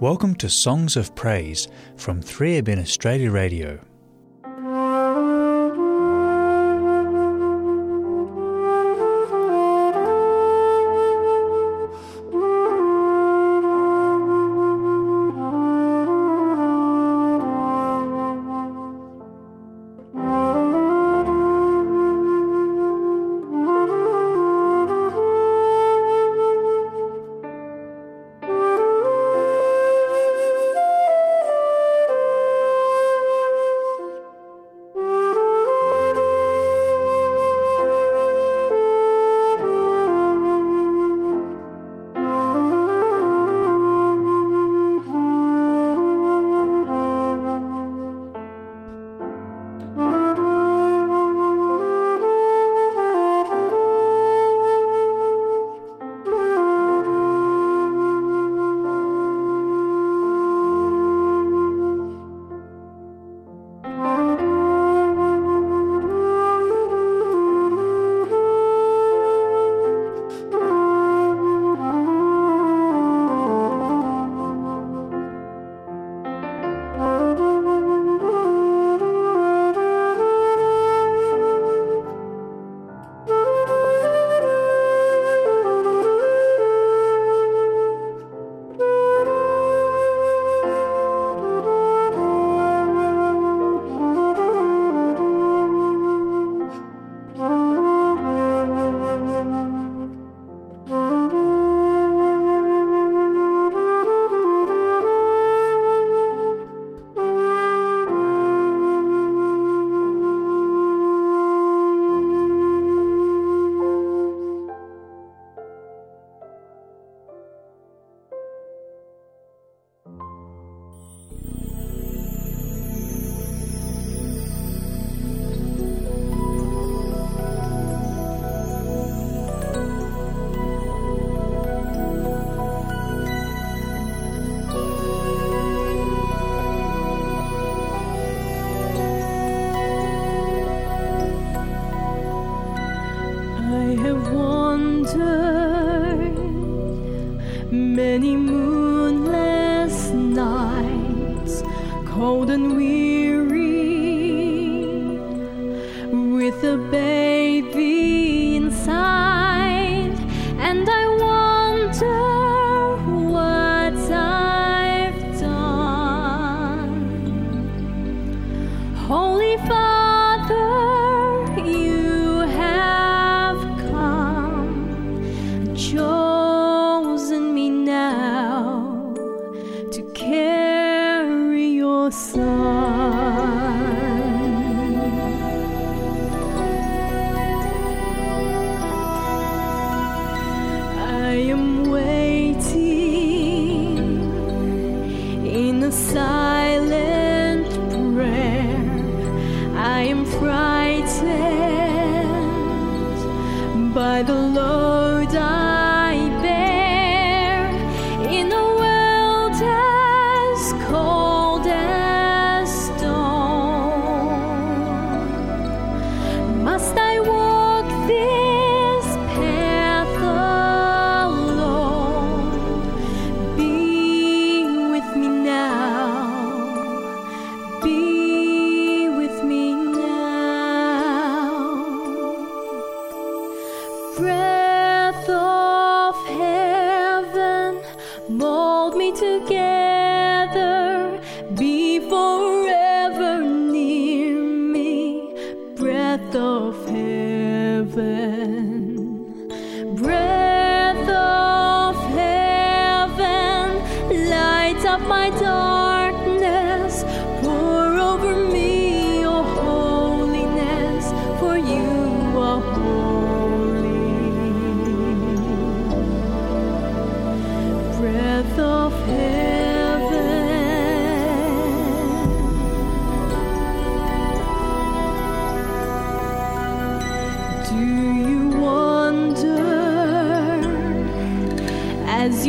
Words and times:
Welcome 0.00 0.34
to 0.36 0.50
Songs 0.50 0.96
of 0.96 1.14
Praise 1.14 1.68
from 1.96 2.20
3 2.20 2.58
Australia 2.80 3.30
Radio. 3.30 3.78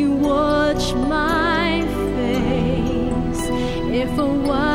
watch 0.06 0.94
my 0.94 1.82
face. 2.16 3.50
If 4.02 4.18
a 4.18 4.26
while 4.26 4.75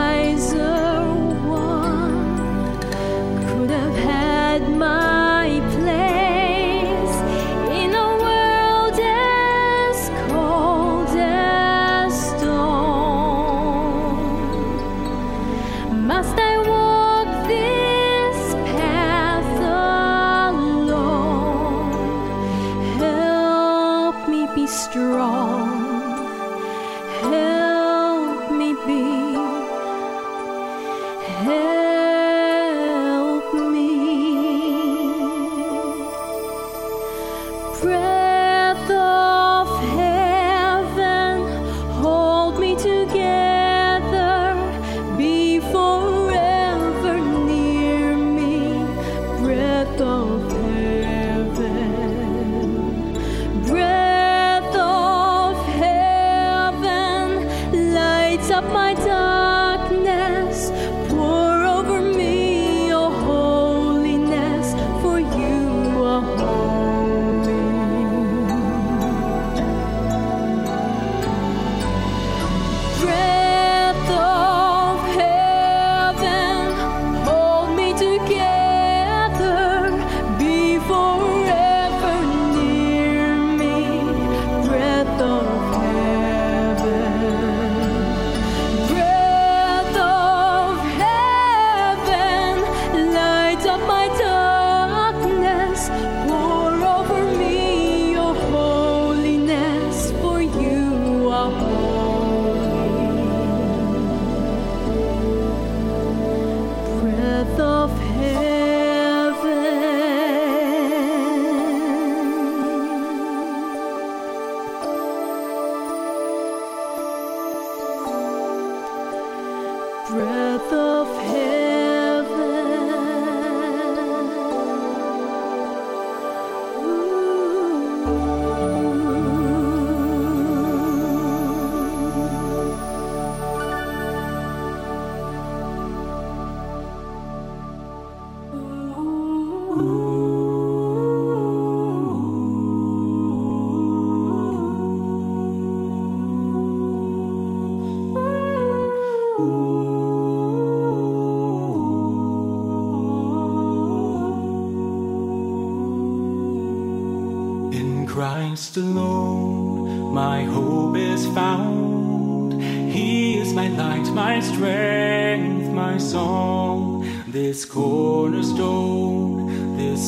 Christ 158.20 158.76
alone, 158.76 160.12
my 160.12 160.42
hope 160.42 160.96
is 160.96 161.24
found. 161.28 162.60
He 162.60 163.38
is 163.38 163.52
my 163.54 163.68
light, 163.68 164.12
my 164.12 164.40
strength, 164.40 165.70
my 165.70 165.96
song. 165.96 167.06
This 167.28 167.64
cornerstone, 167.64 168.89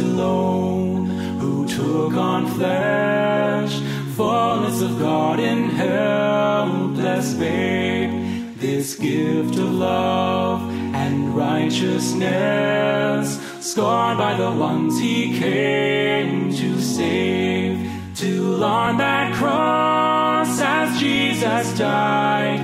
alone, 0.00 1.06
who 1.38 1.64
took 1.66 2.14
on 2.14 2.48
flesh, 2.54 3.80
fullness 4.16 4.82
of 4.82 4.98
God 4.98 5.38
in 5.38 5.70
helpless 5.70 7.34
babe, 7.34 8.58
this 8.58 8.96
gift 8.96 9.56
of 9.56 9.72
love 9.72 10.62
and 10.94 11.36
righteousness, 11.36 13.38
scorned 13.60 14.18
by 14.18 14.34
the 14.36 14.50
ones 14.50 14.98
he 14.98 15.38
came 15.38 16.52
to 16.54 16.80
save. 16.80 17.88
To 18.16 18.56
learn 18.56 18.96
that 18.98 19.32
cross 19.34 20.60
as 20.60 21.00
Jesus 21.00 21.78
died, 21.78 22.58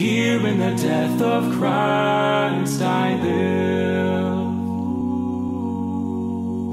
Here 0.00 0.46
in 0.46 0.58
the 0.60 0.74
death 0.82 1.20
of 1.20 1.52
Christ 1.58 2.80
I 2.80 3.14
live. 3.22 4.48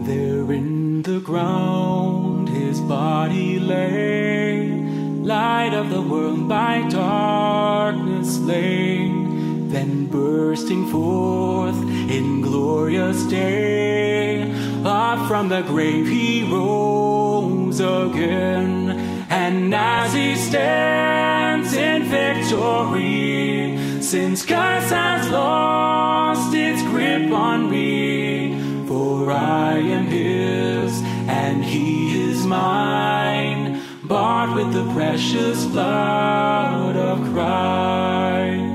There 0.08 0.54
in 0.54 1.02
the 1.02 1.20
ground 1.20 2.48
his 2.48 2.80
body 2.80 3.60
lay, 3.60 4.70
light 4.70 5.74
of 5.74 5.90
the 5.90 6.02
world 6.02 6.48
by 6.48 6.88
darkness 6.88 8.38
slain, 8.38 9.68
then 9.68 10.06
bursting 10.06 10.88
forth 10.88 11.82
in 12.10 12.42
glorious 12.42 13.24
day, 13.26 14.50
up 14.86 15.28
from 15.28 15.50
the 15.50 15.64
grave 15.64 16.08
he 16.08 16.50
rose 16.50 17.82
again, 17.82 19.28
and 19.30 19.76
as 19.76 20.14
he 20.14 20.38
stands 20.38 21.27
victory, 22.50 24.02
since 24.02 24.46
curse 24.46 24.90
has 24.90 25.30
lost 25.30 26.54
its 26.54 26.82
grip 26.84 27.32
on 27.32 27.70
me, 27.70 28.86
for 28.88 29.32
I 29.32 29.78
am 29.78 30.06
his 30.06 31.02
and 31.28 31.64
he 31.64 32.30
is 32.30 32.46
mine, 32.46 33.82
bought 34.04 34.56
with 34.56 34.74
the 34.74 34.90
precious 34.94 35.66
blood 35.66 36.96
of 36.96 37.20
Christ. 37.34 38.67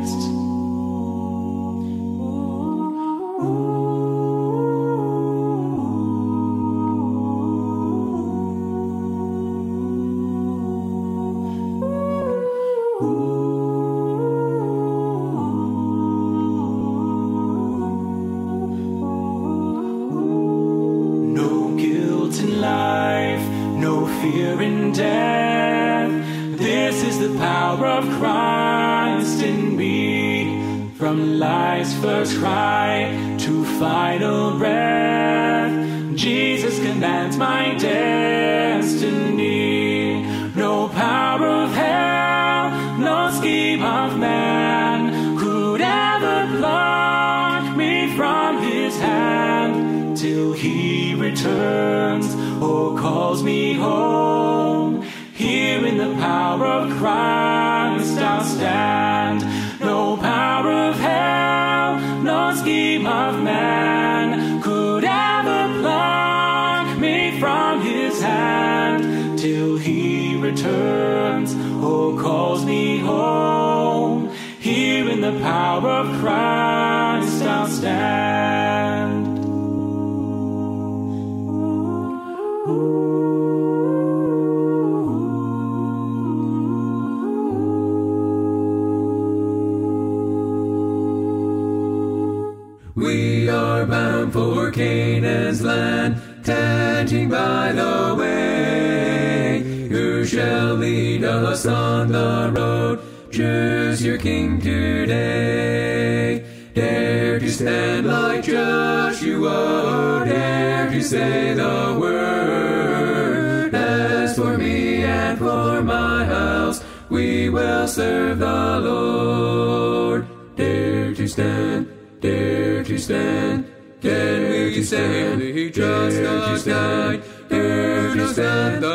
Your 104.02 104.18
king 104.18 104.60
today. 104.60 106.44
Dare 106.74 107.38
to 107.38 107.48
stand 107.48 108.04
like 108.08 108.42
Joshua, 108.42 110.24
dare 110.26 110.90
to 110.90 111.00
say 111.00 111.54
the 111.54 111.96
word. 112.00 113.72
As 113.72 114.34
for 114.34 114.58
me 114.58 115.04
and 115.04 115.38
for 115.38 115.82
my 115.82 116.24
house, 116.24 116.82
we 117.10 117.48
will 117.48 117.86
serve 117.86 118.40
the 118.40 118.80
Lord. 118.80 120.26
Dare 120.56 121.14
to 121.14 121.28
stand, 121.28 121.86
dare 122.20 122.82
to 122.82 122.98
stand. 122.98 123.72
Can 124.00 124.48
we 124.50 124.82
stand? 124.82 125.72
Just 125.72 126.18
a 126.18 126.58
stand. 126.58 127.22
Dare 127.48 128.14
to 128.14 128.28
stand. 128.34 128.91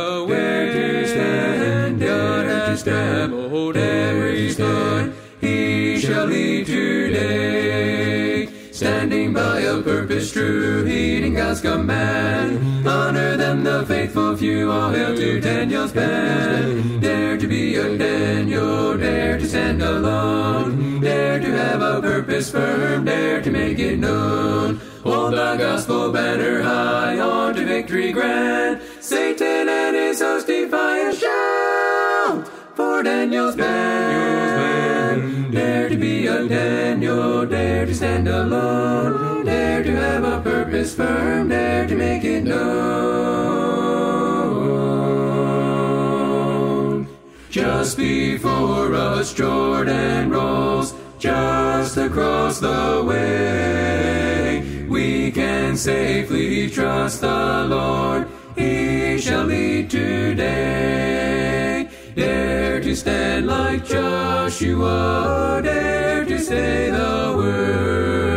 A 10.07 10.09
purpose 10.09 10.31
true, 10.31 10.85
heeding 10.85 11.33
God's 11.33 11.59
command. 11.59 12.87
Honor 12.87 13.35
them, 13.35 13.63
the 13.63 13.85
faithful 13.85 14.37
few. 14.37 14.71
All 14.71 14.89
hail 14.91 15.15
to 15.15 15.41
Daniel's 15.41 15.91
band. 15.91 17.01
Dare 17.01 17.37
to 17.37 17.45
be 17.47 17.75
a 17.75 17.97
Daniel. 17.97 18.97
Dare 18.97 19.37
to 19.37 19.45
stand 19.45 19.81
alone. 19.81 21.01
Dare 21.01 21.39
to 21.39 21.51
have 21.51 21.81
a 21.81 22.01
purpose 22.01 22.49
firm. 22.49 23.03
Dare 23.03 23.41
to 23.41 23.51
make 23.51 23.79
it 23.79 23.97
known. 23.99 24.79
Hold 25.03 25.33
the 25.33 25.57
gospel 25.57 26.11
banner 26.11 26.61
high 26.61 27.19
on 27.19 27.55
to 27.55 27.65
victory 27.65 28.13
grand. 28.13 28.81
Satan 29.01 29.67
and 29.67 29.95
his 29.95 30.21
host 30.21 30.47
defy 30.47 30.99
and 30.99 31.17
shout 31.17 32.47
for 32.75 33.03
Daniel's 33.03 33.55
band. 33.57 35.51
Dare 35.51 35.89
to 35.89 35.97
be 35.97 36.27
a 36.27 36.47
Daniel, 36.47 37.45
dare 37.45 37.85
to 37.85 37.95
stand 37.95 38.27
alone, 38.27 39.36
dare 39.83 39.93
to 39.93 39.95
have 40.01 40.23
a 40.23 40.41
purpose 40.41 40.95
firm, 40.95 41.49
dare 41.49 41.85
to 41.87 41.95
make 41.95 42.23
it 42.23 42.43
known. 42.43 42.67
Just 47.51 47.97
before 47.97 48.95
us, 48.95 49.33
Jordan 49.33 50.31
rolls, 50.31 50.95
just 51.19 51.97
across 51.97 52.59
the 52.59 53.03
way. 53.05 54.85
We 54.89 55.31
can 55.31 55.77
safely 55.77 56.69
trust 56.69 57.21
the 57.21 57.65
Lord, 57.69 58.27
He 58.55 59.19
shall 59.19 59.43
lead 59.43 59.91
today. 59.91 61.89
Dare 62.15 62.81
to 62.81 62.95
stand 62.95 63.45
like 63.45 63.85
Joshua, 63.85 65.61
dare 65.63 66.25
to 66.25 66.39
say 66.39 66.89
the 66.89 67.33
word. 67.37 68.36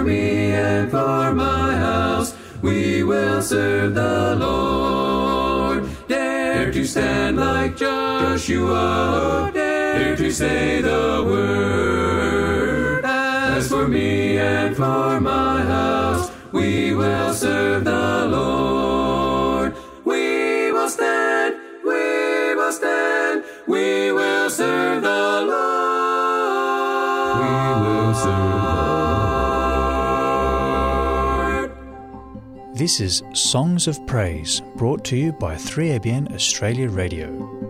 For 0.00 0.06
me 0.06 0.52
and 0.52 0.90
for 0.90 1.34
my 1.34 1.76
house, 1.76 2.34
we 2.62 3.02
will 3.02 3.42
serve 3.42 3.94
the 3.94 4.34
Lord. 4.34 5.84
Dare 6.08 6.72
to 6.72 6.86
stand 6.86 7.36
like 7.36 7.76
Joshua, 7.76 9.50
dare 9.52 10.16
to 10.16 10.32
say 10.32 10.80
the 10.80 11.22
word. 11.22 13.04
As 13.04 13.68
for 13.68 13.86
me 13.86 14.38
and 14.38 14.74
for 14.74 15.20
my 15.20 15.60
house, 15.64 16.30
we 16.50 16.94
will 16.94 17.34
serve 17.34 17.84
the 17.84 18.24
Lord. 18.26 19.76
We 20.06 20.72
will 20.72 20.88
stand, 20.88 21.56
we 21.84 22.54
will 22.54 22.72
stand, 22.72 23.44
we 23.66 24.12
will 24.12 24.48
serve 24.48 25.02
the 25.02 25.44
Lord. 25.46 25.69
This 32.80 32.98
is 32.98 33.22
Songs 33.34 33.86
of 33.88 34.06
Praise, 34.06 34.62
brought 34.74 35.04
to 35.04 35.14
you 35.14 35.32
by 35.32 35.54
3ABN 35.54 36.34
Australia 36.34 36.88
Radio. 36.88 37.69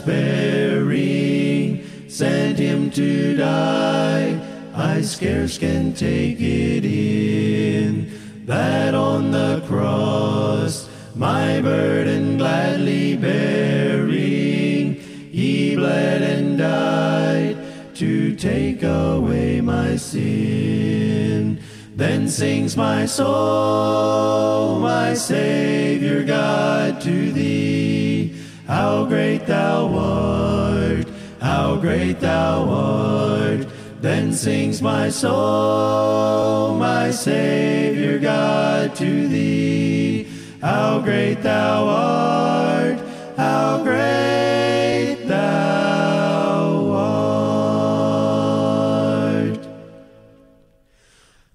sparing 0.00 1.84
sent 2.08 2.58
him 2.58 2.90
to 2.90 3.36
die, 3.36 4.40
I 4.74 5.02
scarce 5.02 5.58
can 5.58 5.92
take 5.92 6.40
it 6.40 6.84
in 6.84 8.10
that 8.46 8.94
on 8.94 9.30
the 9.30 9.62
cross 9.66 10.88
my 11.14 11.60
burden 11.60 12.38
gladly 12.38 13.14
bearing, 13.16 14.94
he 14.94 15.76
bled 15.76 16.22
and 16.22 16.56
died 16.56 17.58
to 17.96 18.34
take 18.36 18.82
away 18.82 19.60
my 19.60 19.96
sin. 19.96 21.60
Then 21.94 22.26
sings 22.26 22.74
my 22.74 23.04
soul, 23.04 24.78
my 24.78 25.12
Savior 25.12 26.24
God, 26.24 27.02
to 27.02 27.32
thee. 27.32 27.89
How 28.70 29.04
great 29.04 29.46
thou 29.48 29.92
art, 29.96 31.08
how 31.40 31.74
great 31.74 32.20
thou 32.20 32.68
art. 32.68 33.66
Then 34.00 34.32
sings 34.32 34.80
my 34.80 35.10
soul, 35.10 36.76
my 36.76 37.10
Savior 37.10 38.20
God, 38.20 38.94
to 38.94 39.26
thee. 39.26 40.28
How 40.62 41.00
great 41.00 41.42
thou 41.42 41.88
art, 41.88 43.00
how 43.36 43.82
great 43.82 45.24
thou 45.26 46.92
art. 49.48 49.66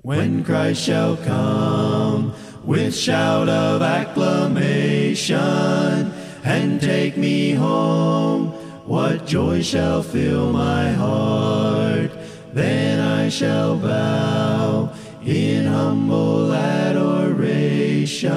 When 0.01 0.43
Christ 0.43 0.84
shall 0.84 1.15
come 1.15 2.34
with 2.65 2.93
shout 2.93 3.47
of 3.47 3.82
acclamation 3.82 6.12
and 6.45 6.79
take 6.79 7.17
me 7.17 7.51
home, 7.53 8.49
what 8.86 9.25
joy 9.25 9.63
shall 9.63 10.03
fill 10.03 10.51
my 10.53 10.91
heart? 10.91 12.12
Then 12.53 12.99
I 12.99 13.29
shall 13.29 13.75
bow 13.75 14.93
in 15.25 15.65
humble 15.65 16.53
adoration 16.53 18.31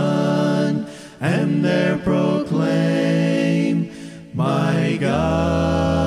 and 1.21 1.63
there 1.63 1.99
proclaim, 1.99 3.93
My 4.33 4.97
God, 4.99 6.03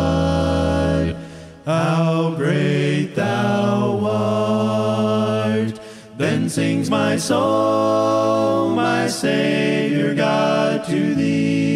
how 1.65 2.33
great 2.35 3.13
thou 3.13 3.99
art. 4.03 5.79
Then 6.17 6.49
sings 6.49 6.89
my 6.89 7.17
soul, 7.17 8.71
my 8.71 9.05
Savior 9.07 10.15
God, 10.15 10.83
to 10.85 11.13
thee. 11.15 11.70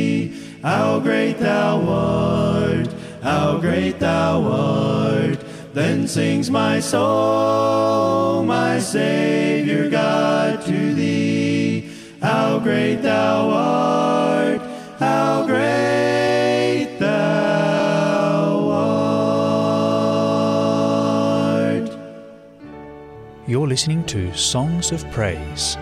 How 0.66 0.98
great 1.00 1.38
thou 1.38 1.80
art, 1.88 2.90
how 3.22 3.60
great 3.60 4.00
thou 4.00 4.42
art. 4.42 5.38
Then 5.76 6.08
sings 6.08 6.50
my 6.50 6.80
soul, 6.80 8.42
my 8.44 8.80
Savior 8.80 9.92
God, 9.92 10.66
to 10.66 10.94
thee. 10.96 11.92
How 12.20 12.58
great 12.58 13.04
thou 13.04 13.52
art, 13.52 14.60
how 14.98 15.46
great 15.46 16.98
thou 16.98 18.72
art. 21.62 21.92
You're 23.46 23.68
listening 23.68 24.04
to 24.06 24.34
Songs 24.34 24.92
of 24.92 25.08
Praise. 25.12 25.78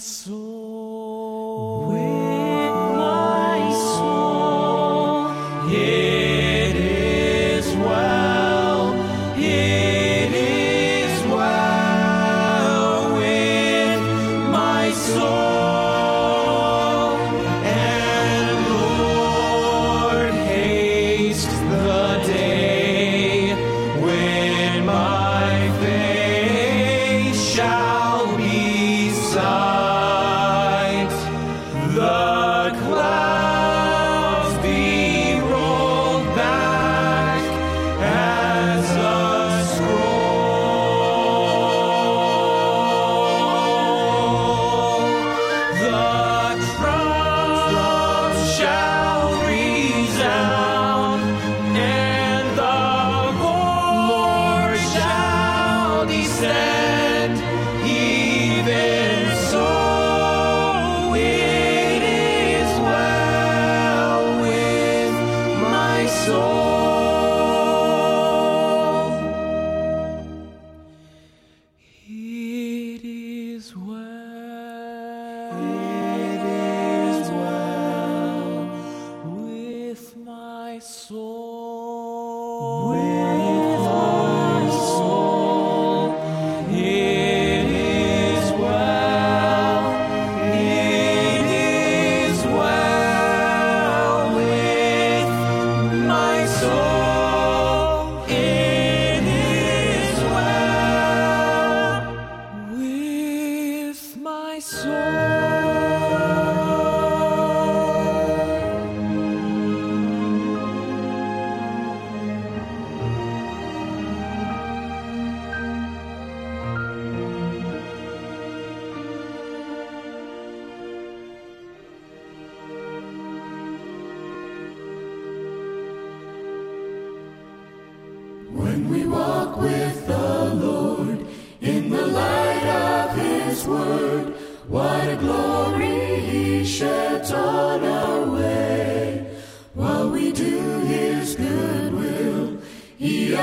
My 0.00 0.39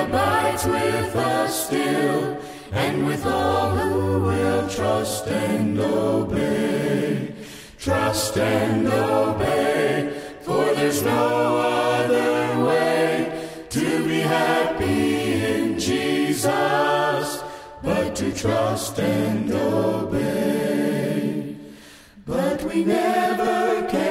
abides 0.02 0.66
with 0.66 1.16
us 1.16 1.66
still, 1.68 2.38
and 2.72 3.08
with 3.08 3.26
all 3.26 3.70
who 3.70 4.20
will 4.30 4.70
trust 4.70 5.28
and 5.28 5.80
obey. 5.80 7.34
Trust 7.80 8.38
and 8.38 8.88
obey, 8.88 10.14
for 10.42 10.66
there's 10.76 11.04
no 11.04 11.58
other 11.58 12.66
way 12.66 13.50
to 13.70 14.08
be 14.08 14.20
happy 14.20 15.44
in 15.56 15.80
Jesus, 15.80 17.44
but 17.82 18.16
to 18.16 18.32
trust 18.34 19.00
and 19.00 19.52
obey. 19.52 21.56
But 22.26 22.64
we 22.64 22.84
never 22.84 23.88
can 23.90 24.07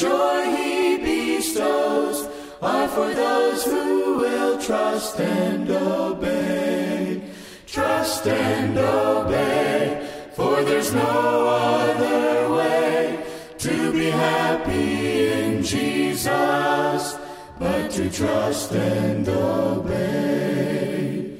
joy 0.00 0.56
He 0.56 0.96
bestows 0.96 2.26
are 2.62 2.88
for 2.88 3.12
those 3.12 3.64
who 3.64 4.18
will 4.18 4.58
trust 4.58 5.20
and 5.20 5.70
obey. 5.70 7.22
Trust 7.66 8.26
and 8.26 8.78
obey, 8.78 10.08
for 10.32 10.64
there's 10.64 10.94
no 10.94 11.48
other 11.48 12.54
way 12.54 13.24
to 13.58 13.92
be 13.92 14.10
happy 14.10 15.32
in 15.32 15.62
Jesus 15.62 17.18
but 17.58 17.90
to 17.90 18.10
trust 18.10 18.72
and 18.72 19.28
obey. 19.28 21.36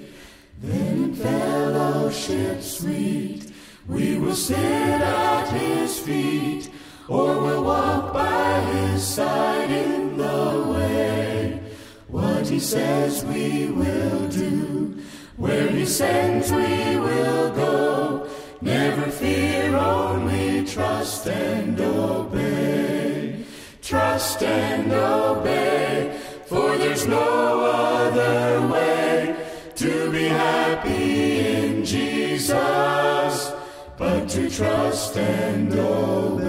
Then 0.61 1.05
in 1.05 1.15
fellowship 1.15 2.63
sweet, 2.63 3.51
we 3.89 4.19
will 4.19 4.35
sit 4.35 4.59
at 4.59 5.49
his 5.49 5.99
feet, 5.99 6.69
or 7.11 7.41
will 7.41 7.65
walk 7.65 8.13
by 8.13 8.61
his 8.73 9.03
side 9.03 9.69
in 9.69 10.17
the 10.17 10.65
way. 10.73 11.61
What 12.07 12.47
he 12.47 12.61
says 12.61 13.25
we 13.25 13.67
will 13.67 14.29
do, 14.29 14.97
where 15.37 15.67
he 15.69 15.85
sends 15.85 16.53
we 16.53 16.97
will 17.07 17.51
go. 17.53 18.29
Never 18.61 19.11
fear, 19.11 19.75
only 19.77 20.65
trust 20.65 21.27
and 21.27 21.81
obey. 21.81 23.45
Trust 23.83 24.45
and 24.45 24.93
obey, 24.93 26.17
for 26.47 26.79
there's 26.79 27.09
no 27.09 27.61
other 27.65 28.69
way 28.69 29.35
to 29.75 30.13
be 30.13 30.29
happy 30.29 31.41
in 31.41 31.85
Jesus 31.85 33.60
but 34.01 34.27
to 34.31 34.49
trust 34.49 35.19
and 35.19 35.75
obey. 35.75 36.49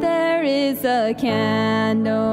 There 0.00 0.42
is 0.42 0.84
a 0.84 1.14
candle 1.16 2.25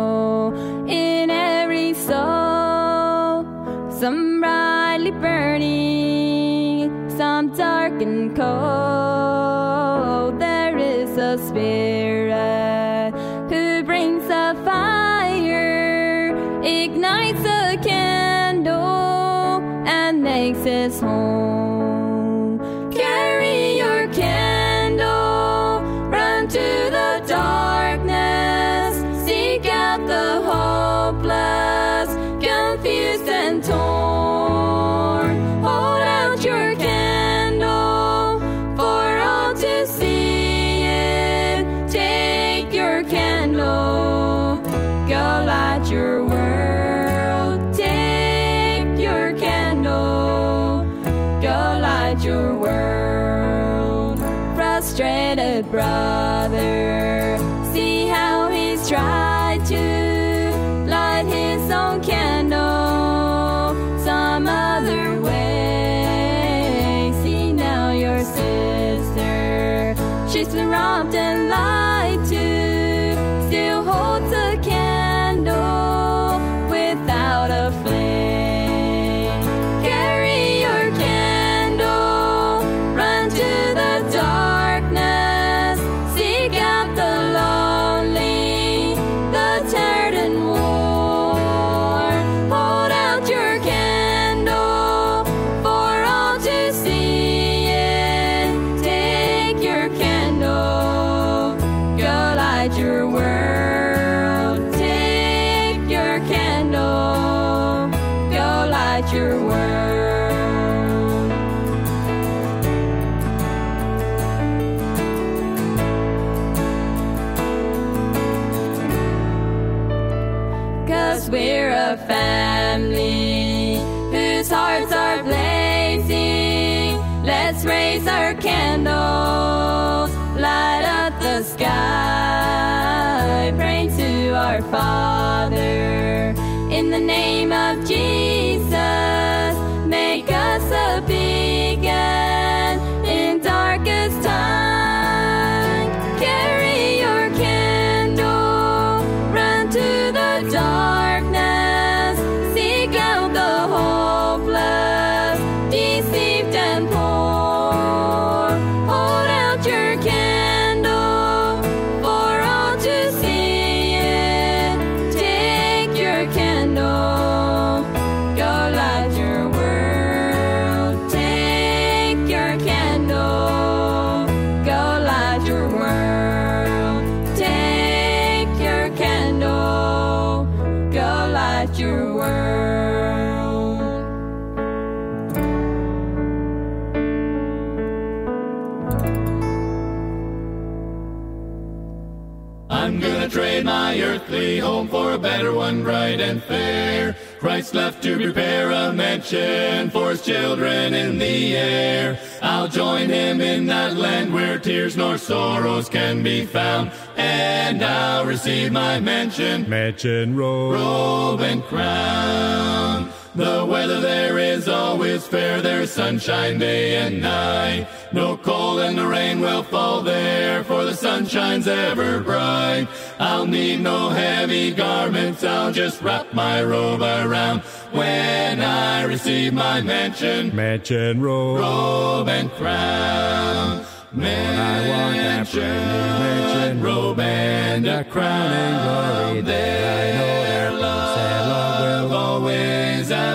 earthly 194.24 194.60
home 194.60 194.88
for 194.88 195.12
a 195.12 195.18
better 195.18 195.52
one, 195.52 195.84
bright 195.84 196.22
and 196.22 196.42
fair. 196.42 197.16
Christ 197.40 197.74
left 197.74 198.02
to 198.04 198.16
prepare 198.16 198.72
a 198.72 198.94
mansion 198.94 199.90
for 199.90 200.12
his 200.12 200.22
children 200.22 200.94
in 200.94 201.18
the 201.18 201.58
air. 201.58 202.18
I'll 202.42 202.70
join 202.70 203.10
him 203.10 203.42
in 203.42 203.66
that 203.66 203.98
land 203.98 204.34
where 204.34 204.60
tears 204.60 204.96
nor 204.96 205.18
sorrows 205.18 205.90
can 205.90 206.24
be 206.24 206.46
found. 206.46 206.92
And 207.18 207.84
I'll 207.84 208.26
receive 208.26 208.72
my 208.72 209.02
mansion, 209.02 209.70
Mansion 209.70 210.38
Road. 210.38 210.74
robe 210.74 211.42
and 211.42 211.62
crown. 211.64 213.12
The 213.36 213.66
weather 213.66 214.00
there 214.00 214.38
is 214.38 214.68
always 214.68 215.26
fair, 215.26 215.60
there's 215.60 215.90
sunshine 215.92 216.60
day 216.60 216.98
and 216.98 217.20
night. 217.20 217.88
No 218.12 218.38
cold 218.38 218.80
and 218.82 218.96
the 218.96 219.08
rain 219.08 219.40
will 219.42 219.64
fall 219.64 220.04
there, 220.04 220.64
for 220.64 220.84
the 220.86 220.94
sun 220.94 221.26
shines 221.26 221.68
ever 221.68 222.20
bright. 222.20 222.88
I'll 223.20 223.48
need 223.48 223.82
no 223.82 224.10
heavy 224.10 224.72
garments, 224.72 225.44
I'll 225.44 225.72
just 225.72 226.04
wrap 226.04 226.32
my 226.32 226.64
robe 226.64 227.02
around. 227.02 227.62
When 227.92 228.62
I 228.62 229.04
receive 229.04 229.54
my 229.54 229.82
mansion, 229.82 230.56
Mansion 230.56 231.20
Road. 231.20 231.60
robe 231.60 232.30
and 232.30 232.52
crown. 232.52 233.84
When 234.14 234.60
I 234.60 234.90
want 234.90 235.18
that 235.18 235.52
brand 235.52 235.88
new 235.88 236.24
mansion, 236.24 236.84
robe 236.84 237.20
and 237.20 237.88
a 237.88 238.04
crown 238.04 238.52
and 238.52 239.34
glory. 239.34 239.42
There 239.42 239.90
I 239.90 240.18
know 240.18 240.44
There 240.44 240.73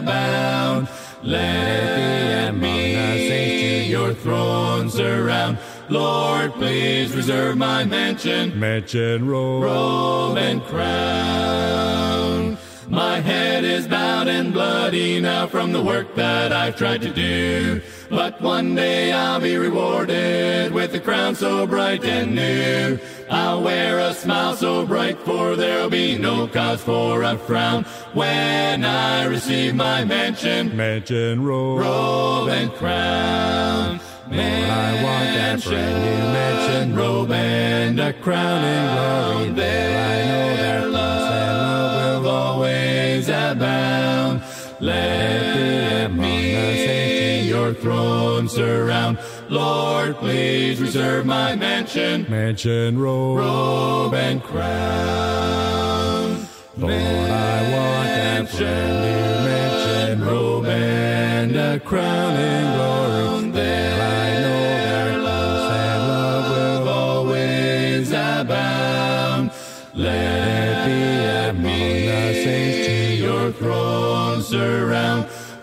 abound. 0.09 0.89
Let 1.23 1.67
it 1.67 2.53
be 2.53 2.67
among 2.67 2.77
the 2.77 3.29
saints 3.29 3.85
to 3.85 3.91
your 3.91 4.15
throne 4.15 4.89
surround. 4.91 5.59
Lord, 5.89 6.53
please 6.55 7.15
reserve 7.15 7.57
my 7.57 7.85
mansion, 7.85 8.59
Mansion 8.59 9.27
Road. 9.27 9.63
robe 9.63 10.39
and 10.39 10.63
crown. 10.65 12.48
My 12.89 13.21
head 13.21 13.65
is 13.65 13.87
bowed 13.87 14.29
and 14.29 14.53
bloody 14.53 15.21
now 15.21 15.47
from 15.47 15.73
the 15.73 15.83
work 15.83 16.15
that 16.15 16.53
I've 16.53 16.75
tried 16.77 17.03
to 17.03 17.11
do. 17.11 17.83
But 18.09 18.41
one 18.41 18.75
day 18.75 19.13
I'll 19.13 19.41
be 19.41 19.57
rewarded 19.59 20.73
with 20.73 20.95
a 20.95 21.01
crown 21.01 21.35
so 21.35 21.67
bright 21.67 22.03
and 22.05 22.35
new. 22.35 22.99
I'll 23.31 23.63
wear 23.63 23.99
a 23.99 24.15
smile 24.15 24.57
so 24.57 24.87
bright 24.87 25.19
for 25.19 25.55
there'll 25.55 25.91
be 25.91 26.17
no 26.17 26.47
cause 26.49 26.81
for 26.81 27.23
a 27.23 27.37
frown 27.37 27.85
when 28.15 28.87
I 28.87 29.25
receive 29.27 29.75
my 29.75 30.05
mansion, 30.05 30.75
Mansion 30.75 31.45
robe. 31.45 31.81
robe 31.81 32.49
and 32.49 32.73
crown. 32.73 34.01
May 34.31 34.65
I 34.65 35.03
want 35.03 35.35
that 35.35 35.63
brand 35.63 36.05
new 36.05 36.33
mansion 36.33 36.97
robe 36.97 37.33
and 37.33 38.01
a 38.01 38.13
crown 38.15 38.65
in 38.65 38.95
glory. 38.95 39.51
There 39.53 39.99
I 39.99 40.27
know 40.27 40.57
that 40.63 40.88
abound. 43.59 44.43
Let 44.81 45.57
it 45.57 46.17
be 46.17 47.41
your 47.49 47.75
throne 47.75 48.49
surround. 48.49 49.19
Lord, 49.49 50.17
please 50.17 50.81
reserve 50.81 51.27
my 51.27 51.57
mansion, 51.57 52.27
Mansion 52.31 52.99
robe. 52.99 53.39
robe 53.39 54.15
and 54.15 54.41
crown. 54.43 54.69
Lord, 56.77 56.93
I 56.93 57.63
want 57.75 58.09
that 58.21 58.57
brand 58.57 58.95
new 59.05 59.35
mansion 59.49 60.25
robe 60.25 60.67
and 60.67 61.57
a 61.57 61.81
crown 61.81 62.37
in 62.37 62.77
glory. 62.77 63.08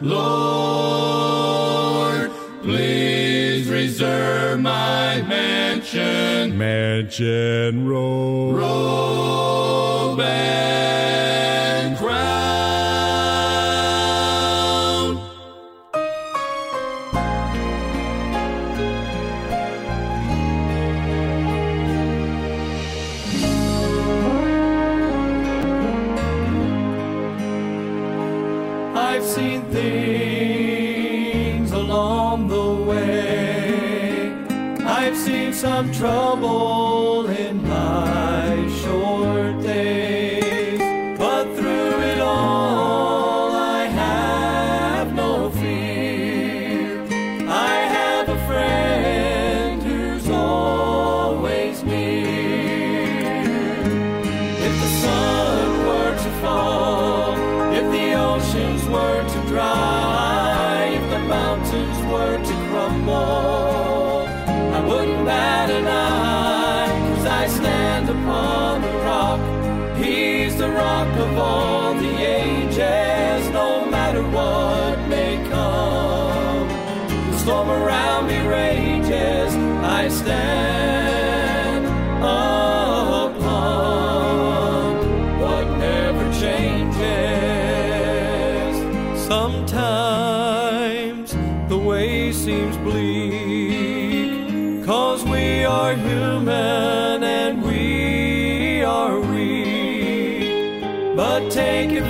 Lord, 0.08 1.82
please 2.62 3.68
reserve 3.68 4.60
my 4.60 5.24
mansion, 5.24 6.56
Mansion 6.56 7.88
robe. 7.88 8.56
robe 8.56 10.20
and 10.20 11.98
crown. 11.98 12.65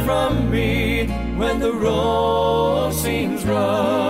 From 0.05 0.51
me 0.51 1.07
when 1.35 1.59
the 1.59 1.73
road 1.73 2.93
seems 2.93 3.43
rough. 3.43 4.04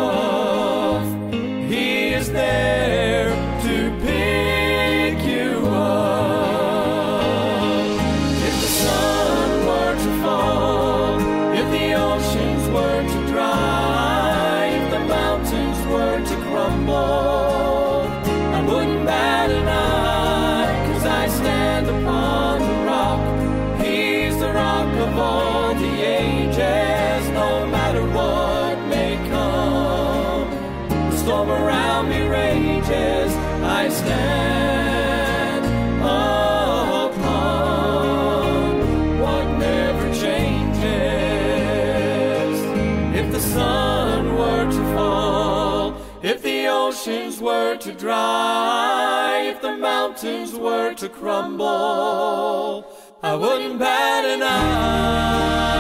Oceans 46.96 47.42
were 47.42 47.76
to 47.76 47.92
dry, 47.92 49.52
if 49.54 49.62
the 49.62 49.76
mountains 49.76 50.54
were 50.56 50.94
to 50.94 51.10
crumble, 51.10 52.86
I 53.22 53.36
wouldn't 53.36 53.80
bat 53.80 54.24
an 54.24 54.42
eye. 54.42 55.76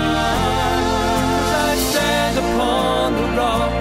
I 1.72 1.76
stand 1.90 2.38
upon 2.38 3.14
the 3.14 3.28
rock. 3.38 3.75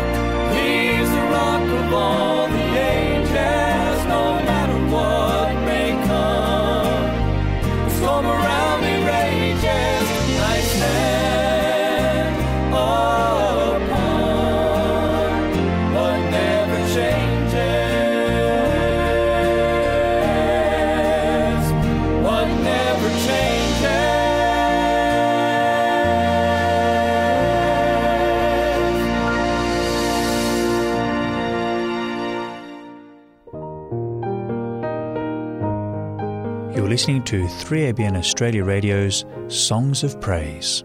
Listening 36.94 37.24
to 37.24 37.42
3ABN 37.46 38.16
Australia 38.16 38.62
Radio's 38.62 39.24
Songs 39.48 40.04
of 40.04 40.20
Praise. 40.20 40.84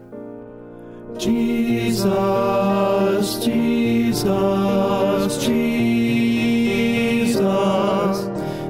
Jesus, 1.16 2.04
Jesus, 3.44 5.46
Jesus. 5.46 7.44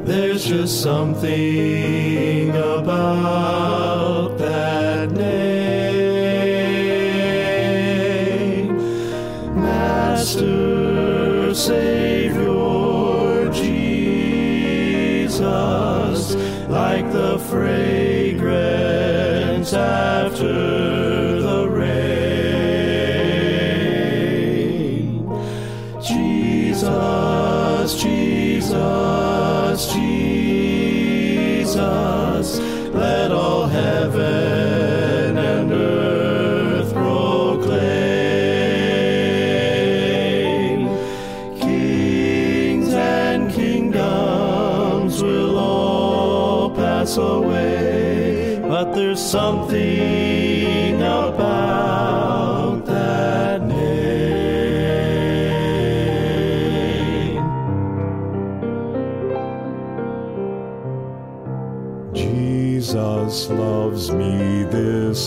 There's 0.05 0.45
just 0.45 0.82
something 0.82 2.51
about 2.51 3.89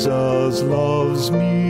Jesus 0.00 0.62
loves 0.62 1.30
me. 1.30 1.69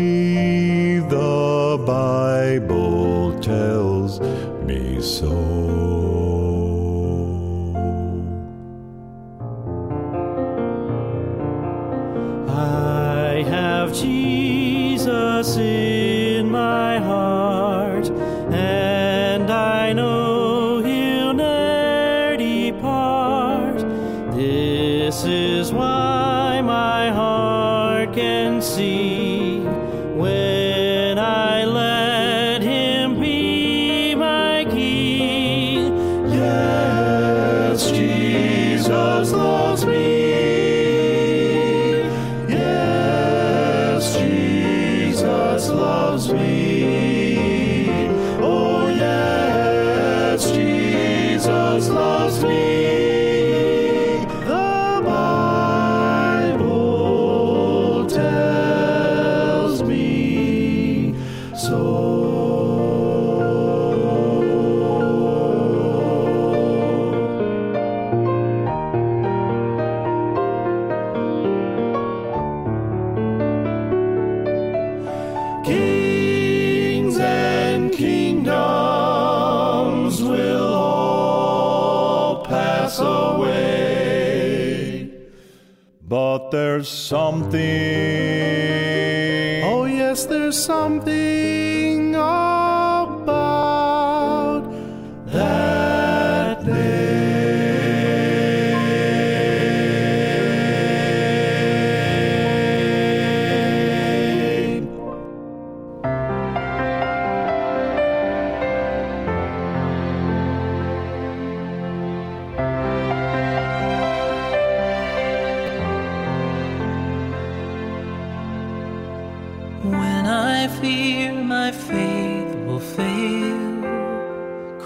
fear 120.91 121.33
my 121.33 121.71
faith 121.71 122.53
will 122.67 122.85
fail, 122.99 123.61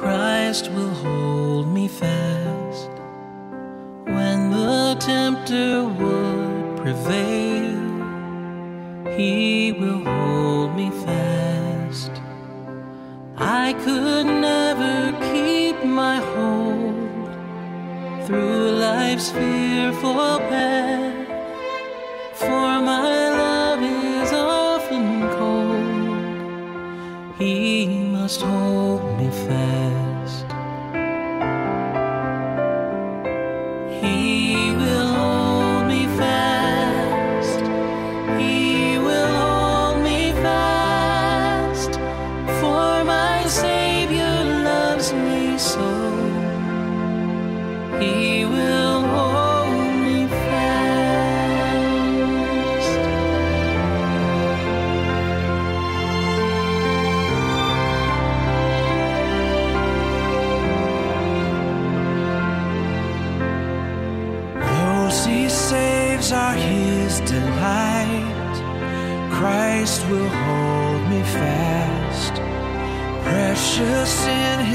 Christ 0.01 0.65
will 0.75 0.95
hold 1.07 1.67
me 1.77 1.87
fast. 1.89 2.91
When 4.17 4.39
the 4.51 4.97
tempter 5.11 5.71
would 5.99 6.77
prevail, 6.83 7.81
he 9.17 9.73
will 9.81 10.03
hold 10.17 10.71
me 10.81 10.89
fast. 11.07 12.13
I 13.37 13.67
could 13.85 14.27
never 14.51 14.97
keep 15.31 15.77
my 16.03 16.17
hold 16.35 17.31
through 18.27 18.63
life's 18.89 19.31
fearful 19.31 20.39
path. 20.51 21.24
must 28.25 28.41
hold 28.41 29.03
me 29.19 29.29
fast. 29.29 29.84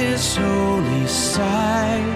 his 0.09 0.37
holy 0.37 1.05
sight. 1.05 2.08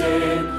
Sin, 0.00 0.49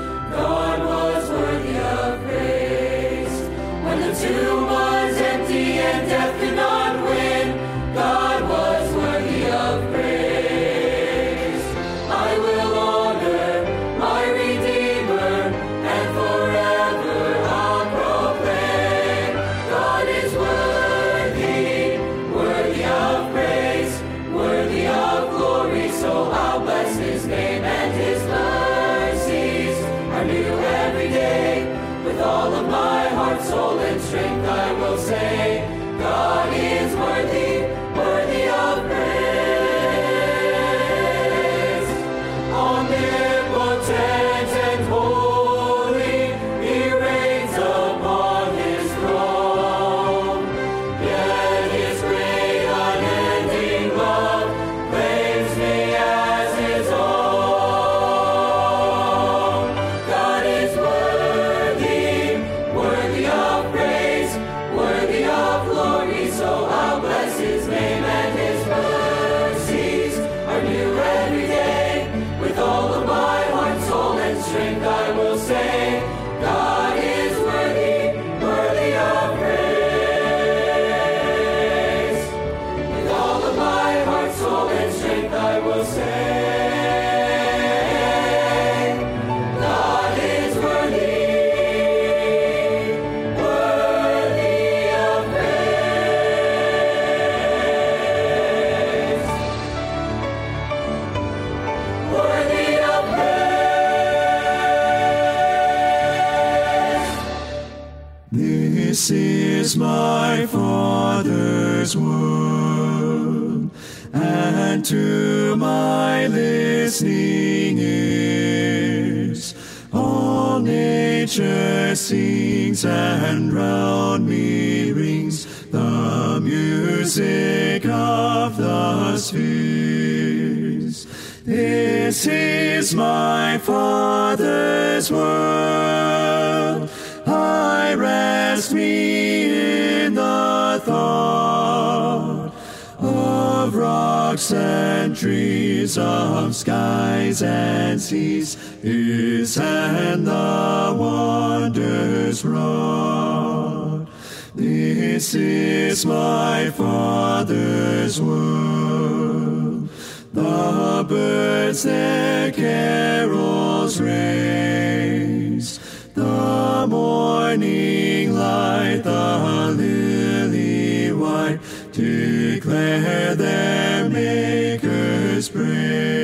nature 121.31 121.95
sings 121.95 122.83
and 122.83 123.53
round 123.53 124.27
me 124.27 124.91
rings 124.91 125.45
the 125.67 126.39
music 126.41 127.85
of 127.85 128.57
the 128.57 129.17
spheres. 129.17 131.07
This 131.45 132.27
is 132.27 132.93
my 132.93 133.57
Father's 133.59 135.09
world. 135.09 136.89
I 137.25 137.93
rest 137.93 138.73
me 138.73 140.03
in 140.05 140.15
the 140.15 140.81
thought 140.83 142.51
of 142.99 143.73
rocks 143.73 144.51
and 144.51 145.15
trees, 145.15 145.97
of 145.97 146.53
skies 146.55 147.41
and 147.41 148.01
seas, 148.01 148.57
his 148.81 149.55
hand 149.55 150.25
the 150.25 150.95
wonders 150.97 152.43
wrought. 152.43 154.07
This 154.55 155.35
is 155.35 156.03
my 156.05 156.71
Father's 156.71 158.19
world. 158.19 159.89
The 160.33 161.05
birds 161.07 161.83
their 161.83 162.51
carols 162.51 164.01
raise, 164.01 165.77
the 166.15 166.87
morning 166.89 168.33
light, 168.33 169.01
the 169.03 169.73
lily 169.77 171.11
white, 171.13 171.59
declare 171.91 173.35
their 173.35 174.09
Maker's 174.09 175.49
praise. 175.49 176.20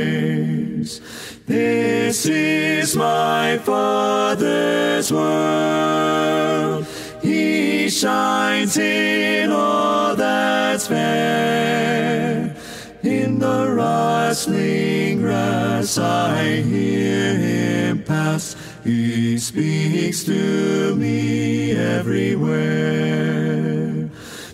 This 1.58 2.28
is 2.28 2.96
my 2.96 3.58
Father's 3.58 5.12
world. 5.12 6.86
He 7.24 7.90
shines 7.90 8.78
in 8.78 9.52
all 9.52 10.16
that's 10.16 10.86
fair. 10.86 12.56
In 13.02 13.40
the 13.40 13.72
rustling 13.72 15.22
grass 15.22 15.98
I 15.98 16.62
hear 16.62 17.36
him 17.36 18.04
pass. 18.04 18.56
He 18.84 19.40
speaks 19.40 20.24
to 20.26 20.96
me 20.96 21.72
everywhere. 21.72 22.52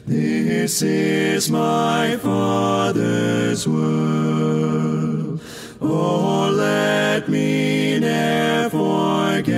This 0.08 0.82
is 0.82 1.52
my 1.52 2.16
Father's 2.16 3.68
world. 3.68 5.23
Oh, 5.86 6.50
let 6.50 7.28
me 7.28 8.00
ne'er 8.00 8.70
forget 8.70 9.52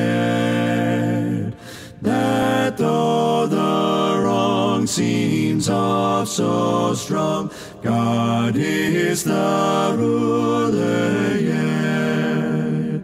that 2.01 2.77
though 2.77 3.45
the 3.45 4.23
wrong 4.23 4.87
seems 4.87 5.69
of 5.69 6.27
so 6.27 6.95
strong, 6.95 7.51
God 7.83 8.55
is 8.55 9.23
the 9.23 9.95
ruler 9.95 11.37
yet. 11.37 13.03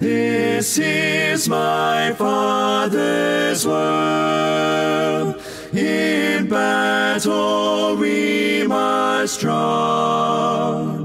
This 0.00 0.76
is 0.78 1.48
my 1.48 2.14
Father's 2.18 3.64
world. 3.64 5.40
In 5.72 6.48
battle 6.48 7.94
we 7.94 8.66
must 8.66 9.34
strong. 9.34 10.95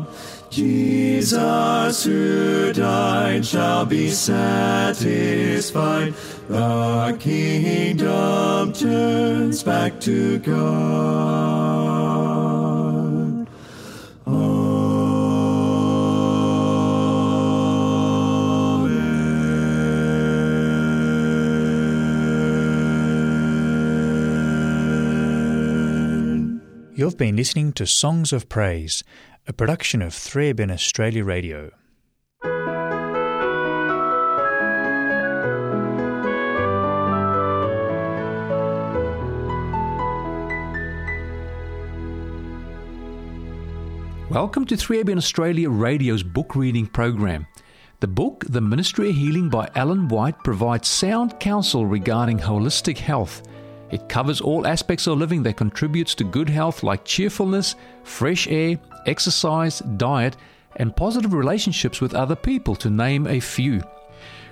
Jesus 1.21 2.03
who 2.03 2.73
died 2.73 3.45
shall 3.45 3.85
be 3.85 4.09
satisfied. 4.09 5.05
The 6.47 7.15
kingdom 7.19 8.73
turns 8.73 9.61
back 9.61 9.99
to 9.99 10.39
God. 10.39 10.57
Amen. 14.25 15.11
You've 26.95 27.17
been 27.17 27.35
listening 27.35 27.73
to 27.73 27.85
Songs 27.85 28.33
of 28.33 28.49
Praise, 28.49 29.03
a 29.47 29.53
production 29.53 30.03
of 30.03 30.11
3ABN 30.11 30.71
Australia 30.71 31.23
Radio. 31.23 31.71
Welcome 44.29 44.65
to 44.67 44.75
3ABN 44.75 45.17
Australia 45.17 45.71
Radio's 45.71 46.21
book 46.21 46.55
reading 46.55 46.85
program. 46.85 47.47
The 47.99 48.07
book, 48.07 48.45
The 48.47 48.61
Ministry 48.61 49.09
of 49.09 49.15
Healing 49.15 49.49
by 49.49 49.69
Ellen 49.73 50.07
White, 50.07 50.37
provides 50.43 50.87
sound 50.87 51.39
counsel 51.39 51.87
regarding 51.87 52.37
holistic 52.37 52.99
health. 52.99 53.41
It 53.89 54.07
covers 54.07 54.39
all 54.39 54.67
aspects 54.67 55.07
of 55.07 55.17
living 55.17 55.41
that 55.43 55.57
contributes 55.57 56.13
to 56.15 56.23
good 56.23 56.47
health 56.47 56.83
like 56.83 57.03
cheerfulness, 57.03 57.75
fresh 58.03 58.47
air, 58.47 58.79
exercise, 59.05 59.79
diet, 59.97 60.37
and 60.75 60.95
positive 60.95 61.33
relationships 61.33 62.01
with 62.01 62.13
other 62.13 62.35
people, 62.35 62.75
to 62.77 62.89
name 62.89 63.27
a 63.27 63.39
few. 63.39 63.81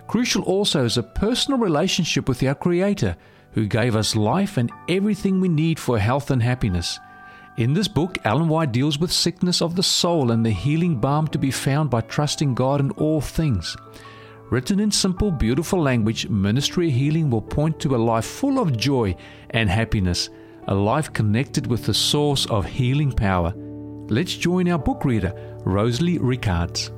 Crucial 0.07 0.43
also 0.43 0.85
is 0.85 0.97
a 0.97 1.03
personal 1.03 1.59
relationship 1.59 2.27
with 2.27 2.43
our 2.43 2.55
Creator, 2.55 3.15
who 3.51 3.67
gave 3.67 3.95
us 3.95 4.15
life 4.15 4.57
and 4.57 4.71
everything 4.87 5.39
we 5.39 5.49
need 5.49 5.79
for 5.79 5.99
health 5.99 6.31
and 6.31 6.41
happiness. 6.41 6.99
In 7.57 7.73
this 7.73 7.87
book, 7.87 8.17
Ellen 8.23 8.47
White 8.47 8.71
deals 8.71 8.99
with 8.99 9.11
sickness 9.11 9.61
of 9.61 9.75
the 9.75 9.83
soul 9.83 10.31
and 10.31 10.45
the 10.45 10.51
healing 10.51 10.95
balm 10.95 11.27
to 11.29 11.37
be 11.37 11.51
found 11.51 11.89
by 11.89 12.01
trusting 12.01 12.55
God 12.55 12.79
in 12.79 12.91
all 12.91 13.21
things. 13.21 13.75
Written 14.49 14.79
in 14.79 14.91
simple, 14.91 15.29
beautiful 15.29 15.81
language, 15.81 16.27
Ministry 16.29 16.89
Healing 16.89 17.29
will 17.29 17.41
point 17.41 17.79
to 17.81 17.95
a 17.95 17.97
life 17.97 18.25
full 18.25 18.59
of 18.59 18.77
joy 18.77 19.15
and 19.51 19.69
happiness, 19.69 20.29
a 20.67 20.73
life 20.73 21.13
connected 21.13 21.67
with 21.67 21.85
the 21.85 21.93
source 21.93 22.45
of 22.47 22.65
healing 22.65 23.11
power. 23.11 23.53
Let's 24.12 24.36
join 24.36 24.68
our 24.68 24.80
book 24.80 25.05
reader, 25.05 25.32
Rosalie 25.66 26.18
Ricards. 26.18 26.89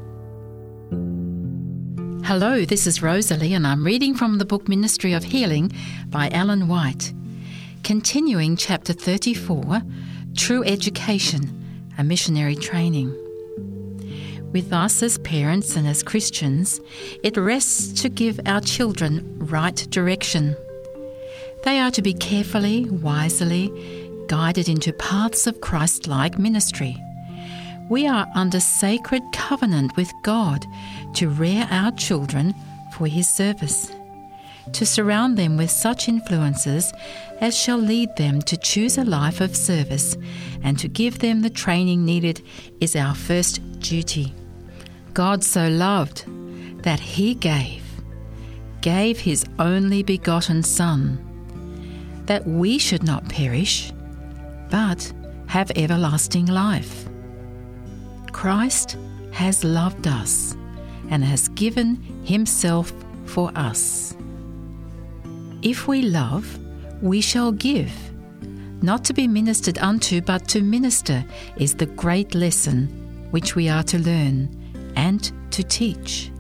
Hello, 2.26 2.64
this 2.64 2.88
is 2.88 3.02
Rosalie, 3.02 3.54
and 3.54 3.68
I'm 3.68 3.84
reading 3.84 4.16
from 4.16 4.38
the 4.38 4.46
book 4.46 4.70
Ministry 4.70 5.12
of 5.12 5.26
Healing 5.26 5.74
by 6.08 6.30
Ellen 6.32 6.70
White. 6.70 7.12
Continuing 7.84 8.56
chapter 8.56 8.94
34 8.94 9.82
True 10.38 10.64
Education, 10.64 11.92
a 11.98 12.04
Missionary 12.06 12.56
Training. 12.56 13.14
With 14.54 14.72
us 14.72 15.04
as 15.04 15.18
parents 15.18 15.76
and 15.76 15.86
as 15.86 16.04
Christians, 16.04 16.80
it 17.24 17.36
rests 17.36 18.02
to 18.04 18.08
give 18.08 18.40
our 18.46 18.62
children 18.62 19.38
right 19.38 19.76
direction. 19.90 20.56
They 21.66 21.78
are 21.78 21.92
to 21.92 22.02
be 22.02 22.14
carefully, 22.14 22.86
wisely 22.86 24.01
guided 24.28 24.70
into 24.70 24.94
paths 24.94 25.48
of 25.48 25.62
Christ 25.62 26.08
like 26.08 26.40
ministry. 26.40 26.96
We 27.90 28.08
are 28.08 28.28
under 28.36 28.60
sacred 28.60 29.22
covenant 29.34 29.96
with 29.98 30.12
God 30.24 30.66
to 31.16 31.30
rear 31.30 31.68
our 31.70 31.92
children 31.92 32.54
for 32.98 33.08
His 33.08 33.28
service, 33.28 33.92
to 34.72 34.86
surround 34.86 35.38
them 35.38 35.58
with 35.58 35.70
such 35.70 36.08
influences 36.08 36.94
as 37.42 37.58
shall 37.58 37.78
lead 37.78 38.16
them 38.16 38.42
to 38.44 38.56
choose 38.56 38.98
a 38.98 39.04
life 39.04 39.42
of 39.42 39.56
service, 39.56 40.16
and 40.64 40.78
to 40.80 40.88
give 40.88 41.20
them 41.20 41.42
the 41.42 41.50
training 41.50 42.06
needed 42.06 42.42
is 42.80 42.96
our 42.96 43.16
first 43.16 43.80
duty. 43.80 44.34
God 45.14 45.44
so 45.44 45.68
loved 45.68 46.24
that 46.84 47.00
He 47.00 47.34
gave, 47.36 47.84
gave 48.82 49.20
His 49.20 49.44
only 49.60 50.04
begotten 50.04 50.64
Son, 50.64 51.20
that 52.28 52.48
we 52.48 52.78
should 52.78 53.04
not 53.04 53.28
perish, 53.28 53.92
but 54.72 55.14
have 55.46 55.72
everlasting 55.76 56.48
life. 56.48 57.06
Christ 58.32 58.98
has 59.32 59.64
loved 59.64 60.08
us 60.08 60.56
and 61.10 61.24
has 61.24 61.50
given 61.50 61.98
Himself 62.24 62.92
for 63.26 63.52
us. 63.56 64.16
If 65.62 65.88
we 65.88 66.02
love, 66.02 66.58
we 67.02 67.22
shall 67.22 67.52
give. 67.52 67.92
Not 68.82 69.04
to 69.06 69.14
be 69.14 69.28
ministered 69.28 69.78
unto, 69.78 70.22
but 70.22 70.48
to 70.50 70.62
minister 70.62 71.24
is 71.58 71.76
the 71.76 71.86
great 71.86 72.34
lesson 72.34 72.88
which 73.30 73.56
we 73.56 73.70
are 73.70 73.84
to 73.84 74.00
learn 74.00 74.50
and 74.96 75.32
to 75.52 75.64
teach. 75.64 76.32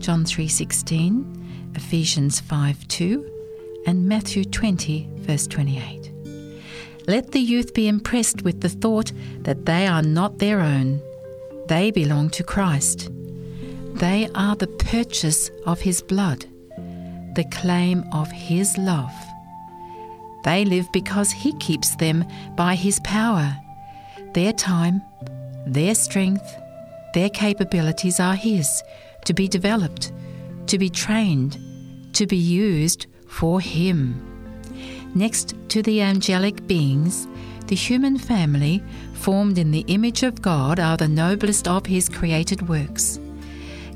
John 0.00 0.24
3:16, 0.24 1.24
Ephesians 1.74 2.40
5:2, 2.40 3.24
and 3.86 4.08
Matthew 4.08 4.44
20 4.44 5.08
verse 5.18 5.46
28. 5.46 6.05
Let 7.06 7.30
the 7.30 7.40
youth 7.40 7.72
be 7.72 7.86
impressed 7.86 8.42
with 8.42 8.60
the 8.60 8.68
thought 8.68 9.12
that 9.42 9.64
they 9.64 9.86
are 9.86 10.02
not 10.02 10.38
their 10.38 10.60
own. 10.60 11.00
They 11.68 11.92
belong 11.92 12.30
to 12.30 12.42
Christ. 12.42 13.10
They 13.94 14.28
are 14.34 14.56
the 14.56 14.66
purchase 14.66 15.50
of 15.66 15.80
His 15.80 16.02
blood, 16.02 16.46
the 17.36 17.46
claim 17.52 18.04
of 18.12 18.30
His 18.32 18.76
love. 18.76 19.14
They 20.42 20.64
live 20.64 20.90
because 20.92 21.30
He 21.30 21.52
keeps 21.58 21.94
them 21.94 22.24
by 22.56 22.74
His 22.74 22.98
power. 23.04 23.56
Their 24.34 24.52
time, 24.52 25.00
their 25.64 25.94
strength, 25.94 26.56
their 27.14 27.30
capabilities 27.30 28.18
are 28.18 28.34
His 28.34 28.82
to 29.26 29.32
be 29.32 29.46
developed, 29.46 30.12
to 30.66 30.76
be 30.76 30.90
trained, 30.90 31.56
to 32.14 32.26
be 32.26 32.36
used 32.36 33.06
for 33.28 33.60
Him. 33.60 34.25
Next 35.16 35.54
to 35.70 35.80
the 35.80 36.02
angelic 36.02 36.66
beings, 36.66 37.26
the 37.68 37.74
human 37.74 38.18
family, 38.18 38.82
formed 39.14 39.56
in 39.56 39.70
the 39.70 39.86
image 39.88 40.22
of 40.22 40.42
God, 40.42 40.78
are 40.78 40.98
the 40.98 41.08
noblest 41.08 41.66
of 41.66 41.86
His 41.86 42.10
created 42.10 42.68
works. 42.68 43.18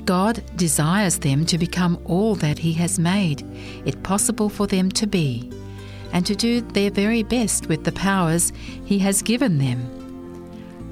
God 0.07 0.43
desires 0.57 1.19
them 1.19 1.45
to 1.45 1.59
become 1.59 2.01
all 2.07 2.37
that 2.37 2.59
He 2.59 2.73
has 2.73 2.99
made 2.99 3.43
it 3.85 4.03
possible 4.03 4.49
for 4.49 4.67
them 4.67 4.91
to 4.93 5.07
be, 5.07 5.51
and 6.15 6.25
to 6.25 6.35
do 6.35 6.63
their 6.63 6.91
very 6.91 7.23
best 7.23 7.67
with 7.67 7.85
the 7.85 7.93
powers 7.93 8.51
He 8.87 8.99
has 9.01 9.21
given 9.21 9.59
them. 9.59 9.79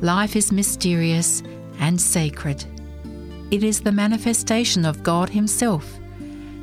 Life 0.02 0.36
is 0.36 0.52
mysterious 0.52 1.42
and 1.78 1.98
sacred. 1.98 2.66
It 3.50 3.64
is 3.64 3.80
the 3.80 3.92
manifestation 3.92 4.84
of 4.84 5.02
God 5.02 5.30
Himself, 5.30 5.98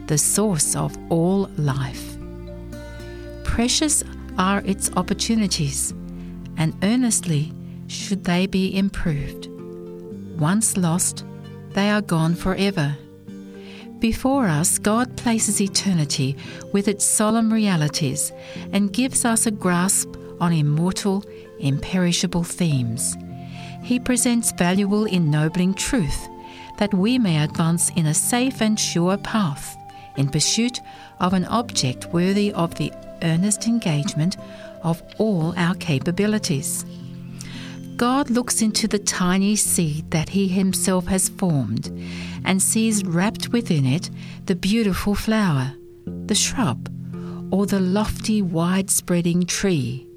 the 0.06 0.20
source 0.20 0.76
of 0.76 0.96
all 1.10 1.50
life. 1.58 2.15
Precious 3.46 4.04
are 4.38 4.62
its 4.66 4.92
opportunities, 4.98 5.92
and 6.58 6.76
earnestly 6.84 7.54
should 7.88 8.26
they 8.26 8.48
be 8.48 8.78
improved. 8.78 9.48
Once 10.38 10.76
lost, 10.76 11.24
they 11.70 11.90
are 11.90 12.02
gone 12.02 12.36
forever. 12.36 12.98
Before 14.00 14.48
us, 14.48 14.78
God 14.78 15.16
places 15.16 15.62
eternity 15.62 16.36
with 16.74 16.90
its 16.90 17.06
solemn 17.06 17.52
realities 17.52 18.34
and 18.74 18.92
gives 18.92 19.24
us 19.24 19.46
a 19.46 19.52
grasp 19.52 20.10
on 20.42 20.52
immortal, 20.52 21.24
imperishable 21.60 22.44
themes. 22.44 23.16
He 23.82 24.00
presents 24.00 24.52
valuable, 24.52 25.06
ennobling 25.06 25.76
truth 25.76 26.28
that 26.78 26.94
we 26.94 27.18
may 27.18 27.42
advance 27.42 27.90
in 27.96 28.08
a 28.08 28.14
safe 28.14 28.62
and 28.62 28.78
sure 28.78 29.18
path 29.18 29.78
in 30.18 30.30
pursuit 30.30 30.82
of 31.20 31.34
an 31.34 31.46
object 31.46 32.08
worthy 32.08 32.52
of 32.52 32.76
the 32.76 32.92
earnest 33.24 33.68
engagement 33.68 34.38
of 34.84 35.02
all 35.18 35.54
our 35.58 35.76
capabilities. 35.76 36.86
God 37.96 38.30
looks 38.30 38.62
into 38.62 38.88
the 38.88 39.00
tiny 39.00 39.56
seed 39.56 40.12
that 40.12 40.30
He 40.30 40.48
Himself 40.48 41.08
has 41.08 41.30
formed 41.30 41.88
and 42.44 42.62
sees 42.62 43.06
wrapped 43.06 43.50
within 43.50 43.86
it 43.86 44.10
the 44.46 44.56
beautiful 44.56 45.16
flower, 45.16 45.74
the 46.06 46.36
shrub, 46.36 46.90
or 47.52 47.66
the 47.66 47.80
lofty, 47.80 48.42
wide 48.42 48.90
spreading 48.90 49.46
tree. 49.46 50.08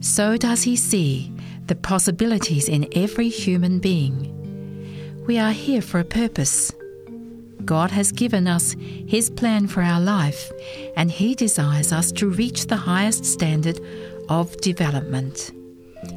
So 0.00 0.36
does 0.36 0.64
He 0.64 0.74
see 0.74 1.32
the 1.66 1.76
possibilities 1.76 2.68
in 2.68 2.88
every 2.94 3.28
human 3.28 3.78
being. 3.78 5.24
We 5.26 5.38
are 5.38 5.52
here 5.52 5.80
for 5.80 6.00
a 6.00 6.04
purpose. 6.04 6.72
God 7.64 7.90
has 7.90 8.12
given 8.12 8.46
us 8.46 8.74
His 8.78 9.30
plan 9.30 9.66
for 9.66 9.82
our 9.82 10.00
life, 10.00 10.50
and 10.96 11.10
He 11.10 11.34
desires 11.34 11.92
us 11.92 12.12
to 12.12 12.28
reach 12.28 12.66
the 12.66 12.76
highest 12.76 13.24
standard 13.24 13.80
of 14.28 14.56
development. 14.60 15.52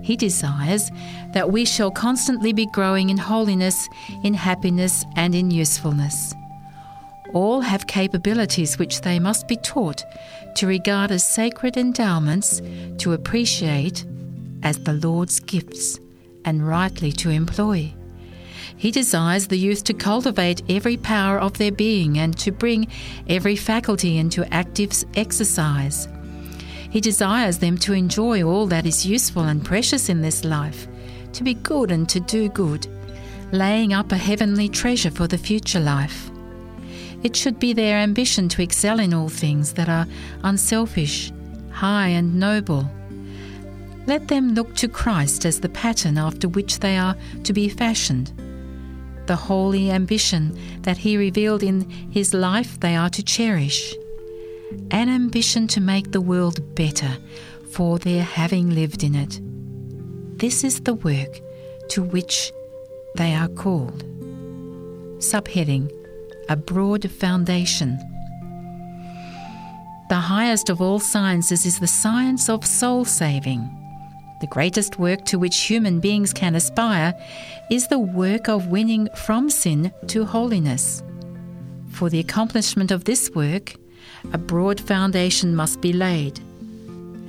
He 0.04 0.16
desires 0.16 0.89
that 1.34 1.52
we 1.52 1.66
shall 1.66 1.91
constantly 1.91 2.54
be 2.54 2.66
growing 2.68 3.10
in 3.10 3.18
holiness, 3.18 3.88
in 4.24 4.34
happiness, 4.34 5.06
and 5.16 5.36
in 5.36 5.52
usefulness. 5.52 6.34
All 7.34 7.62
have 7.62 7.88
capabilities 7.88 8.80
which 8.80 9.02
they 9.02 9.20
must 9.20 9.48
be 9.48 9.58
taught 9.58 10.04
to 10.56 10.68
regard 10.68 11.12
as 11.12 11.24
sacred 11.24 11.78
endowments, 11.78 12.62
to 12.98 13.14
appreciate 13.14 14.06
as 14.64 14.80
the 14.80 14.93
Lord's 14.93 15.39
gifts, 15.39 16.00
and 16.46 16.66
rightly 16.66 17.12
to 17.12 17.30
employ. 17.30 17.93
He 18.78 18.91
desires 18.91 19.47
the 19.47 19.57
youth 19.57 19.84
to 19.86 19.93
cultivate 19.93 20.61
every 20.69 20.97
power 20.97 21.39
of 21.39 21.57
their 21.57 21.71
being 21.71 22.17
and 22.17 22.38
to 22.39 22.51
bring 22.51 22.88
every 23.28 23.55
faculty 23.55 24.17
into 24.17 24.51
active 24.53 24.91
exercise. 25.15 26.07
He 26.89 27.01
desires 27.01 27.59
them 27.59 27.78
to 27.80 27.93
enjoy 27.93 28.43
all 28.43 28.67
that 28.67 28.86
is 28.86 29.05
useful 29.05 29.43
and 29.43 29.63
precious 29.63 30.09
in 30.09 30.21
this 30.21 30.43
life, 30.43 30.88
to 31.34 31.43
be 31.43 31.53
good 31.53 31.91
and 31.91 32.07
to 32.09 32.19
do 32.19 32.49
good, 32.49 32.88
laying 33.51 33.93
up 33.93 34.11
a 34.11 34.17
heavenly 34.17 34.69
treasure 34.69 35.11
for 35.11 35.28
the 35.28 35.38
future 35.38 35.80
life. 35.80 36.30
It 37.23 37.36
should 37.36 37.59
be 37.59 37.73
their 37.73 37.97
ambition 37.97 38.49
to 38.49 38.61
excel 38.61 38.99
in 38.99 39.13
all 39.13 39.30
things 39.30 39.73
that 39.73 39.89
are 39.89 40.07
unselfish, 40.43 41.32
high, 41.71 42.09
and 42.09 42.39
noble. 42.39 42.89
Let 44.05 44.28
them 44.28 44.53
look 44.53 44.76
to 44.76 44.88
Christ 44.88 45.45
as 45.45 45.59
the 45.59 45.69
pattern 45.69 46.17
after 46.17 46.47
which 46.47 46.80
they 46.80 46.97
are 46.97 47.15
to 47.43 47.53
be 47.53 47.67
fashioned. 47.67 48.32
The 49.28 49.36
holy 49.36 49.91
ambition 49.91 50.57
that 50.82 50.97
He 50.97 51.17
revealed 51.17 51.63
in 51.63 51.89
His 52.11 52.34
life 52.34 52.80
they 52.80 52.95
are 52.95 53.09
to 53.09 53.23
cherish. 53.23 53.95
An 54.91 55.09
ambition 55.09 55.67
to 55.69 55.82
make 55.82 56.11
the 56.11 56.21
world 56.21 56.76
better 56.76 57.17
for 57.71 57.99
their 57.99 58.23
having 58.23 58.69
lived 58.69 59.03
in 59.03 59.15
it. 59.15 59.39
This 60.38 60.63
is 60.63 60.82
the 60.82 60.93
work 60.93 61.39
to 61.89 62.03
which 62.03 62.51
they 63.15 63.34
are 63.34 63.47
called. 63.47 64.03
Subheading 65.19 65.91
A 66.49 66.55
Broad 66.55 67.09
Foundation. 67.09 67.97
The 70.09 70.15
highest 70.15 70.69
of 70.69 70.82
all 70.82 70.99
sciences 70.99 71.65
is 71.65 71.80
the 71.80 71.88
science 71.88 72.47
of 72.47 72.65
soul 72.65 73.05
saving. 73.05 73.85
The 74.42 74.48
greatest 74.48 75.00
work 75.00 75.24
to 75.26 75.40
which 75.40 75.62
human 75.62 76.00
beings 76.00 76.34
can 76.34 76.56
aspire 76.56 77.14
is 77.72 77.88
the 77.88 78.00
work 78.00 78.50
of 78.50 78.68
winning 78.68 79.08
from 79.16 79.50
sin 79.50 79.94
to 80.08 80.26
holiness. 80.26 81.02
For 81.92 82.10
the 82.10 82.20
accomplishment 82.20 82.92
of 82.92 83.06
this 83.06 83.32
work, 83.34 83.76
a 84.34 84.38
broad 84.38 84.82
foundation 84.82 85.56
must 85.56 85.80
be 85.80 85.94
laid. 85.94 86.42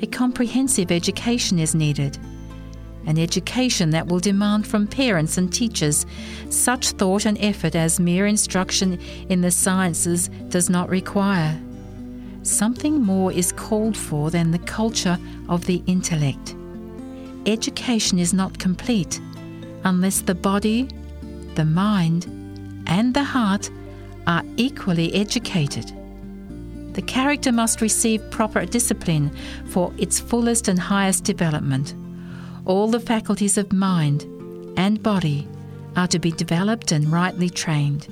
A 0.03 0.07
comprehensive 0.07 0.91
education 0.91 1.61
is 1.61 1.75
needed. 1.75 2.19
An 3.07 3.19
education 3.19 3.91
that 3.91 4.09
will 4.09 4.19
demand 4.19 4.67
from 4.67 4.89
parents 4.89 5.39
and 5.39 5.53
teachers 5.53 6.05
such 6.51 6.91
thought 6.91 7.25
and 7.25 7.39
effort 7.41 7.77
as 7.77 8.01
mere 8.01 8.27
instruction 8.27 8.99
in 9.29 9.43
the 9.43 9.53
sciences 9.53 10.29
does 10.49 10.69
not 10.69 10.89
require. 10.89 11.57
Something 12.43 13.01
more 13.01 13.31
is 13.31 13.53
called 13.53 13.97
for 13.97 14.33
than 14.33 14.51
the 14.51 14.59
culture 14.59 15.19
of 15.49 15.67
the 15.67 15.85
intellect. 15.87 16.56
Education 17.47 18.19
is 18.19 18.35
not 18.35 18.59
complete 18.59 19.21
unless 19.85 20.21
the 20.23 20.35
body, 20.35 20.89
the 21.55 21.65
mind, 21.65 22.25
and 22.89 23.15
the 23.15 23.23
heart 23.23 23.71
are 24.27 24.43
equally 24.57 25.15
educated. 25.15 25.93
The 26.95 27.03
character 27.03 27.53
must 27.53 27.81
receive 27.81 28.31
proper 28.33 28.67
discipline 28.67 29.31
for 29.67 29.93
its 29.97 30.19
fullest 30.19 30.67
and 30.67 30.79
highest 30.79 31.23
development. 31.23 31.95
All 32.65 32.89
the 32.89 32.99
faculties 32.99 33.57
of 33.57 33.73
mind 33.73 34.25
and 34.77 35.01
body 35.01 35.47
are 35.95 36.09
to 36.09 36.19
be 36.19 36.33
developed 36.33 36.91
and 36.91 37.13
rightly 37.13 37.49
trained. 37.49 38.09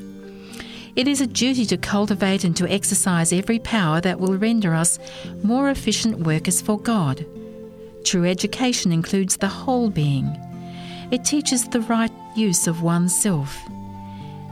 It 0.95 1.09
is 1.09 1.20
a 1.20 1.26
duty 1.26 1.66
to 1.66 1.76
cultivate 1.76 2.45
and 2.45 2.57
to 2.57 2.70
exercise 2.70 3.32
every 3.32 3.59
power 3.59 4.01
that 4.01 4.20
will 4.20 4.39
render 4.39 4.74
us 4.74 5.01
more 5.43 5.70
efficient 5.70 6.20
workers 6.20 6.62
for 6.62 6.78
God. 6.78 7.26
True 8.05 8.27
education 8.27 8.93
includes 8.93 9.39
the 9.39 9.49
whole 9.49 9.89
being. 9.89 10.27
It 11.11 11.25
teaches 11.25 11.67
the 11.67 11.81
right 11.81 12.13
use 12.37 12.67
of 12.67 12.83
oneself. 12.83 13.59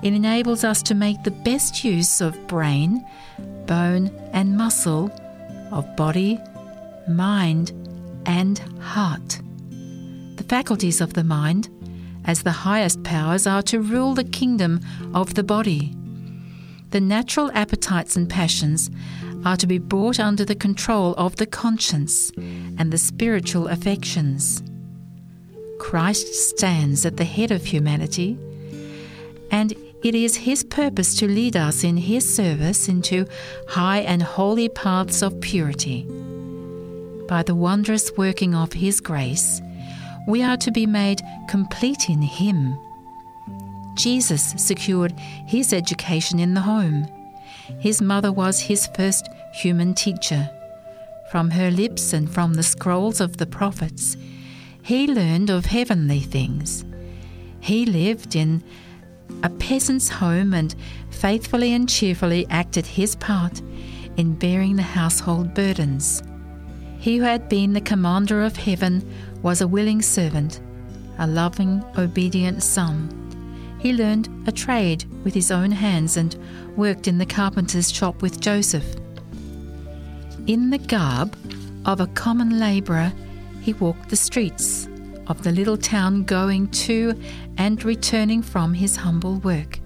It 0.02 0.14
enables 0.14 0.64
us 0.64 0.82
to 0.84 0.94
make 0.94 1.22
the 1.22 1.30
best 1.30 1.84
use 1.84 2.20
of 2.20 2.46
brain, 2.48 3.06
bone, 3.66 4.10
and 4.32 4.56
muscle, 4.56 5.10
of 5.70 5.96
body, 5.96 6.40
mind, 7.06 7.72
and 8.26 8.58
heart. 8.80 9.40
The 10.36 10.44
faculties 10.48 11.00
of 11.00 11.12
the 11.12 11.22
mind, 11.22 11.68
as 12.24 12.42
the 12.42 12.50
highest 12.50 13.02
powers, 13.04 13.46
are 13.46 13.62
to 13.62 13.80
rule 13.80 14.14
the 14.14 14.24
kingdom 14.24 14.80
of 15.14 15.34
the 15.34 15.44
body. 15.44 15.94
The 16.90 17.00
natural 17.00 17.50
appetites 17.52 18.16
and 18.16 18.28
passions 18.28 18.90
are 19.44 19.56
to 19.56 19.66
be 19.66 19.78
brought 19.78 20.20
under 20.20 20.44
the 20.44 20.54
control 20.54 21.14
of 21.16 21.36
the 21.36 21.46
conscience 21.46 22.30
and 22.36 22.92
the 22.92 22.98
spiritual 22.98 23.68
affections. 23.68 24.62
Christ 25.78 26.34
stands 26.34 27.04
at 27.04 27.16
the 27.16 27.24
head 27.24 27.50
of 27.50 27.64
humanity, 27.64 28.38
and 29.50 29.72
it 30.02 30.14
is 30.14 30.36
His 30.36 30.64
purpose 30.64 31.14
to 31.16 31.26
lead 31.26 31.56
us 31.56 31.84
in 31.84 31.96
His 31.96 32.34
service 32.34 32.88
into 32.88 33.26
high 33.68 34.00
and 34.00 34.22
holy 34.22 34.68
paths 34.68 35.22
of 35.22 35.40
purity. 35.40 36.06
by 37.28 37.42
the 37.42 37.54
wondrous 37.54 38.12
working 38.18 38.54
of 38.54 38.72
His 38.74 39.00
grace, 39.00 39.62
we 40.28 40.42
are 40.42 40.56
to 40.58 40.70
be 40.70 40.86
made 40.86 41.22
complete 41.48 42.08
in 42.08 42.20
Him. 42.20 42.76
Jesus 43.94 44.54
secured 44.56 45.12
his 45.46 45.72
education 45.72 46.38
in 46.38 46.54
the 46.54 46.60
home. 46.60 47.06
His 47.78 48.00
mother 48.00 48.32
was 48.32 48.60
his 48.60 48.86
first 48.88 49.28
human 49.54 49.94
teacher. 49.94 50.50
From 51.30 51.50
her 51.50 51.70
lips 51.70 52.12
and 52.12 52.30
from 52.30 52.54
the 52.54 52.62
scrolls 52.62 53.20
of 53.20 53.38
the 53.38 53.46
prophets, 53.46 54.16
he 54.82 55.06
learned 55.06 55.50
of 55.50 55.66
heavenly 55.66 56.20
things. 56.20 56.84
He 57.60 57.86
lived 57.86 58.36
in 58.36 58.62
a 59.42 59.48
peasant's 59.48 60.08
home 60.08 60.52
and 60.52 60.74
faithfully 61.10 61.72
and 61.72 61.88
cheerfully 61.88 62.46
acted 62.50 62.86
his 62.86 63.16
part 63.16 63.62
in 64.16 64.34
bearing 64.34 64.76
the 64.76 64.82
household 64.82 65.54
burdens. 65.54 66.22
He 66.98 67.16
who 67.16 67.24
had 67.24 67.48
been 67.48 67.72
the 67.72 67.80
commander 67.80 68.42
of 68.42 68.56
heaven 68.56 69.08
was 69.42 69.60
a 69.60 69.68
willing 69.68 70.02
servant, 70.02 70.60
a 71.18 71.26
loving, 71.26 71.84
obedient 71.96 72.62
son. 72.62 73.21
He 73.82 73.92
learned 73.92 74.28
a 74.46 74.52
trade 74.52 75.04
with 75.24 75.34
his 75.34 75.50
own 75.50 75.72
hands 75.72 76.16
and 76.16 76.36
worked 76.76 77.08
in 77.08 77.18
the 77.18 77.26
carpenter's 77.26 77.90
shop 77.90 78.22
with 78.22 78.40
Joseph. 78.40 78.86
In 80.46 80.70
the 80.70 80.78
garb 80.78 81.36
of 81.84 81.98
a 81.98 82.06
common 82.06 82.60
labourer, 82.60 83.12
he 83.60 83.72
walked 83.72 84.08
the 84.08 84.14
streets 84.14 84.86
of 85.26 85.42
the 85.42 85.50
little 85.50 85.76
town 85.76 86.22
going 86.22 86.68
to 86.68 87.20
and 87.58 87.82
returning 87.84 88.40
from 88.40 88.72
his 88.72 88.94
humble 88.94 89.38
work. 89.40 89.80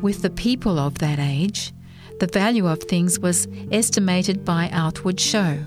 With 0.00 0.22
the 0.22 0.30
people 0.30 0.78
of 0.78 0.98
that 0.98 1.18
age, 1.18 1.72
the 2.20 2.28
value 2.28 2.68
of 2.68 2.84
things 2.84 3.18
was 3.18 3.48
estimated 3.72 4.44
by 4.44 4.70
outward 4.72 5.18
show. 5.18 5.58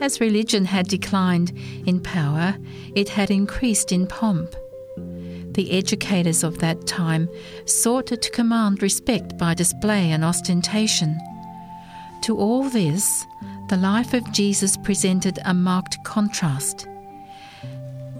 As 0.00 0.20
religion 0.20 0.64
had 0.64 0.88
declined 0.88 1.52
in 1.86 2.00
power, 2.00 2.56
it 2.96 3.10
had 3.10 3.30
increased 3.30 3.92
in 3.92 4.08
pomp. 4.08 4.56
The 5.56 5.72
educators 5.72 6.44
of 6.44 6.58
that 6.58 6.86
time 6.86 7.30
sought 7.64 8.08
to 8.08 8.30
command 8.30 8.82
respect 8.82 9.38
by 9.38 9.54
display 9.54 10.10
and 10.10 10.22
ostentation. 10.22 11.18
To 12.24 12.36
all 12.36 12.68
this, 12.68 13.26
the 13.70 13.78
life 13.78 14.12
of 14.12 14.30
Jesus 14.32 14.76
presented 14.76 15.38
a 15.46 15.54
marked 15.54 15.96
contrast. 16.04 16.86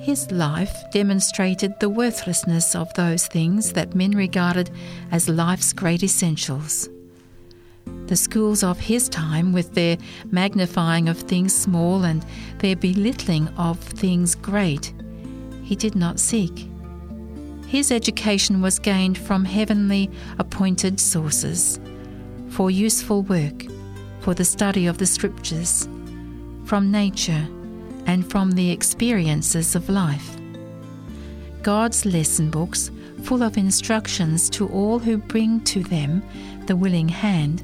His 0.01 0.31
life 0.31 0.75
demonstrated 0.93 1.79
the 1.79 1.91
worthlessness 1.91 2.75
of 2.75 2.95
those 2.95 3.27
things 3.27 3.75
that 3.75 3.95
men 3.95 4.13
regarded 4.13 4.71
as 5.13 5.29
life's 5.29 5.75
great 5.75 6.03
essentials. 6.03 6.89
The 8.07 8.17
schools 8.17 8.63
of 8.63 8.81
his 8.81 9.11
time, 9.11 9.53
with 9.53 9.75
their 9.75 9.99
magnifying 10.31 11.07
of 11.11 11.19
things 11.19 11.55
small 11.55 12.03
and 12.03 12.25
their 12.61 12.77
belittling 12.77 13.49
of 13.59 13.79
things 13.79 14.35
great, 14.35 14.95
he 15.65 15.77
did 15.77 15.95
not 15.95 16.19
seek. 16.19 16.71
His 17.67 17.91
education 17.91 18.63
was 18.63 18.79
gained 18.79 19.19
from 19.19 19.45
heavenly 19.45 20.11
appointed 20.39 21.01
sources 21.01 21.81
for 22.49 22.71
useful 22.71 23.23
work, 23.23 23.65
for 24.21 24.33
the 24.33 24.45
study 24.45 24.87
of 24.87 24.99
the 24.99 25.07
scriptures, 25.07 25.89
from 26.65 26.91
nature, 26.91 27.47
and 28.07 28.29
from 28.31 28.53
the 28.53 28.71
experiences 28.71 29.75
of 29.75 29.89
life. 29.89 30.37
God's 31.63 32.07
lesson 32.07 32.51
books, 32.51 32.91
full 33.25 33.43
of 33.43 33.59
instructions 33.59 34.49
to 34.51 34.69
all 34.69 34.99
who 35.01 35.19
bring 35.19 35.61
to 35.65 35.83
them 35.83 36.23
the 36.67 36.77
willing 36.77 37.09
hand, 37.09 37.63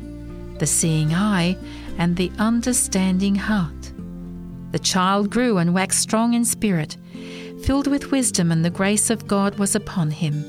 the 0.58 0.66
seeing 0.66 1.14
eye, 1.14 1.56
and 1.96 2.16
the 2.16 2.32
understanding 2.38 3.36
heart. 3.36 3.92
The 4.72 4.78
child 4.78 5.30
grew 5.30 5.58
and 5.58 5.72
waxed 5.72 6.00
strong 6.00 6.34
in 6.34 6.44
spirit, 6.44 6.96
filled 7.62 7.86
with 7.86 8.10
wisdom, 8.10 8.50
and 8.52 8.64
the 8.64 8.70
grace 8.70 9.10
of 9.10 9.26
God 9.26 9.58
was 9.58 9.74
upon 9.74 10.10
him. 10.10 10.44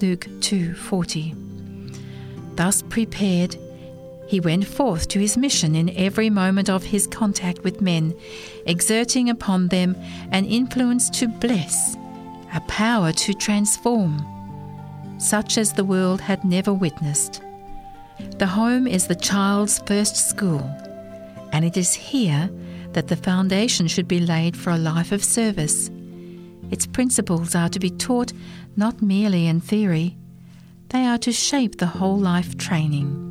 Luke 0.00 0.26
2:40. 0.40 1.34
Thus 2.56 2.82
prepared, 2.82 3.56
he 4.26 4.40
went 4.40 4.66
forth 4.66 5.08
to 5.08 5.18
his 5.18 5.36
mission 5.36 5.74
in 5.74 5.90
every 5.90 6.30
moment 6.30 6.68
of 6.70 6.84
his 6.84 7.06
contact 7.06 7.64
with 7.64 7.80
men, 7.80 8.14
exerting 8.66 9.28
upon 9.28 9.68
them 9.68 9.96
an 10.30 10.44
influence 10.44 11.10
to 11.10 11.28
bless, 11.28 11.96
a 12.54 12.60
power 12.62 13.12
to 13.12 13.34
transform, 13.34 14.24
such 15.18 15.58
as 15.58 15.72
the 15.72 15.84
world 15.84 16.20
had 16.20 16.44
never 16.44 16.72
witnessed. 16.72 17.42
The 18.38 18.46
home 18.46 18.86
is 18.86 19.06
the 19.06 19.14
child's 19.14 19.80
first 19.86 20.16
school, 20.28 20.62
and 21.52 21.64
it 21.64 21.76
is 21.76 21.94
here 21.94 22.50
that 22.92 23.08
the 23.08 23.16
foundation 23.16 23.86
should 23.88 24.08
be 24.08 24.20
laid 24.20 24.56
for 24.56 24.70
a 24.70 24.78
life 24.78 25.12
of 25.12 25.24
service. 25.24 25.90
Its 26.72 26.86
principles 26.86 27.54
are 27.54 27.68
to 27.68 27.78
be 27.78 27.90
taught 27.90 28.32
not 28.76 29.02
merely 29.02 29.46
in 29.46 29.60
theory, 29.60 30.16
they 30.88 31.04
are 31.06 31.18
to 31.18 31.30
shape 31.30 31.76
the 31.76 31.86
whole 31.86 32.18
life 32.18 32.56
training. 32.56 33.28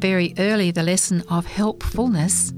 Very 0.00 0.34
early, 0.36 0.72
the 0.72 0.82
lesson 0.82 1.22
of 1.28 1.46
helpfulness 1.46 2.52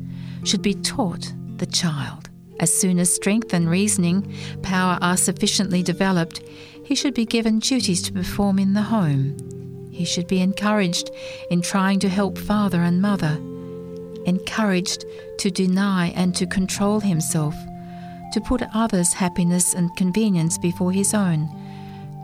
should 0.45 0.63
be 0.63 0.75
taught 0.75 1.33
the 1.59 1.67
child. 1.67 2.31
As 2.59 2.73
soon 2.75 2.99
as 2.99 3.15
strength 3.15 3.53
and 3.53 3.69
reasoning 3.69 4.35
power 4.63 4.99
are 5.03 5.17
sufficiently 5.17 5.83
developed, 5.83 6.43
he 6.85 6.95
should 6.95 7.15
be 7.15 7.27
given 7.27 7.59
duties 7.59 8.01
to 8.03 8.13
perform 8.13 8.59
in 8.59 8.73
the 8.73 8.83
home. 8.83 9.37
He 9.93 10.07
should 10.07 10.27
be 10.27 10.41
encouraged 10.41 11.11
in 11.51 11.61
trying 11.61 11.99
to 12.01 12.09
help 12.09 12.39
father 12.39 12.81
and 12.81 13.03
mother, 13.03 13.37
encouraged 14.25 15.05
to 15.39 15.51
deny 15.51 16.09
and 16.17 16.35
to 16.37 16.47
control 16.47 17.01
himself, 17.01 17.55
to 18.33 18.41
put 18.41 18.63
others' 18.75 19.13
happiness 19.13 19.75
and 19.75 19.95
convenience 19.97 20.59
before 20.59 20.93
his 20.93 21.15
own, 21.15 21.49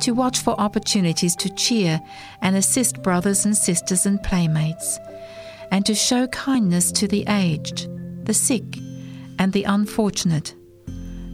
to 0.00 0.12
watch 0.12 0.40
for 0.40 0.58
opportunities 0.60 1.34
to 1.36 1.54
cheer 1.54 2.00
and 2.42 2.56
assist 2.56 3.02
brothers 3.02 3.44
and 3.44 3.56
sisters 3.56 4.06
and 4.06 4.22
playmates, 4.22 4.98
and 5.70 5.84
to 5.86 5.94
show 5.94 6.26
kindness 6.28 6.90
to 6.92 7.08
the 7.08 7.24
aged, 7.28 7.88
the 8.24 8.34
sick, 8.34 8.78
and 9.38 9.52
the 9.52 9.64
unfortunate. 9.64 10.54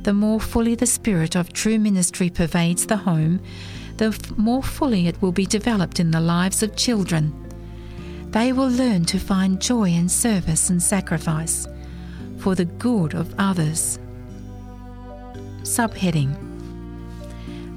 The 0.02 0.12
more 0.12 0.40
fully 0.40 0.74
the 0.74 0.86
spirit 0.86 1.34
of 1.34 1.52
true 1.52 1.78
ministry 1.78 2.28
pervades 2.28 2.86
the 2.86 2.96
home, 2.96 3.40
the 3.96 4.06
f- 4.06 4.36
more 4.36 4.62
fully 4.62 5.06
it 5.06 5.20
will 5.22 5.32
be 5.32 5.46
developed 5.46 6.00
in 6.00 6.10
the 6.10 6.20
lives 6.20 6.62
of 6.62 6.76
children. 6.76 7.32
They 8.30 8.52
will 8.52 8.68
learn 8.68 9.04
to 9.06 9.18
find 9.18 9.62
joy 9.62 9.90
in 9.90 10.08
service 10.08 10.68
and 10.68 10.82
sacrifice 10.82 11.66
for 12.38 12.54
the 12.54 12.64
good 12.64 13.14
of 13.14 13.34
others. 13.38 13.98
Subheading 15.64 16.36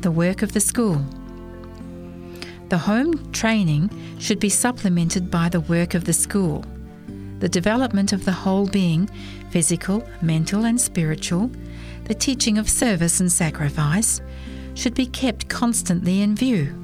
The 0.01 0.11
work 0.11 0.41
of 0.41 0.51
the 0.51 0.59
school. 0.59 1.01
The 2.67 2.77
home 2.77 3.31
training 3.31 3.89
should 4.19 4.41
be 4.41 4.49
supplemented 4.49 5.31
by 5.31 5.47
the 5.47 5.61
work 5.61 5.93
of 5.93 6.03
the 6.03 6.11
school. 6.11 6.65
The 7.39 7.47
development 7.47 8.11
of 8.11 8.25
the 8.25 8.33
whole 8.33 8.67
being, 8.67 9.09
physical, 9.51 10.03
mental, 10.21 10.65
and 10.65 10.81
spiritual, 10.81 11.49
the 12.03 12.13
teaching 12.13 12.57
of 12.57 12.69
service 12.69 13.21
and 13.21 13.31
sacrifice, 13.31 14.19
should 14.73 14.93
be 14.93 15.05
kept 15.05 15.47
constantly 15.47 16.21
in 16.21 16.35
view. 16.35 16.75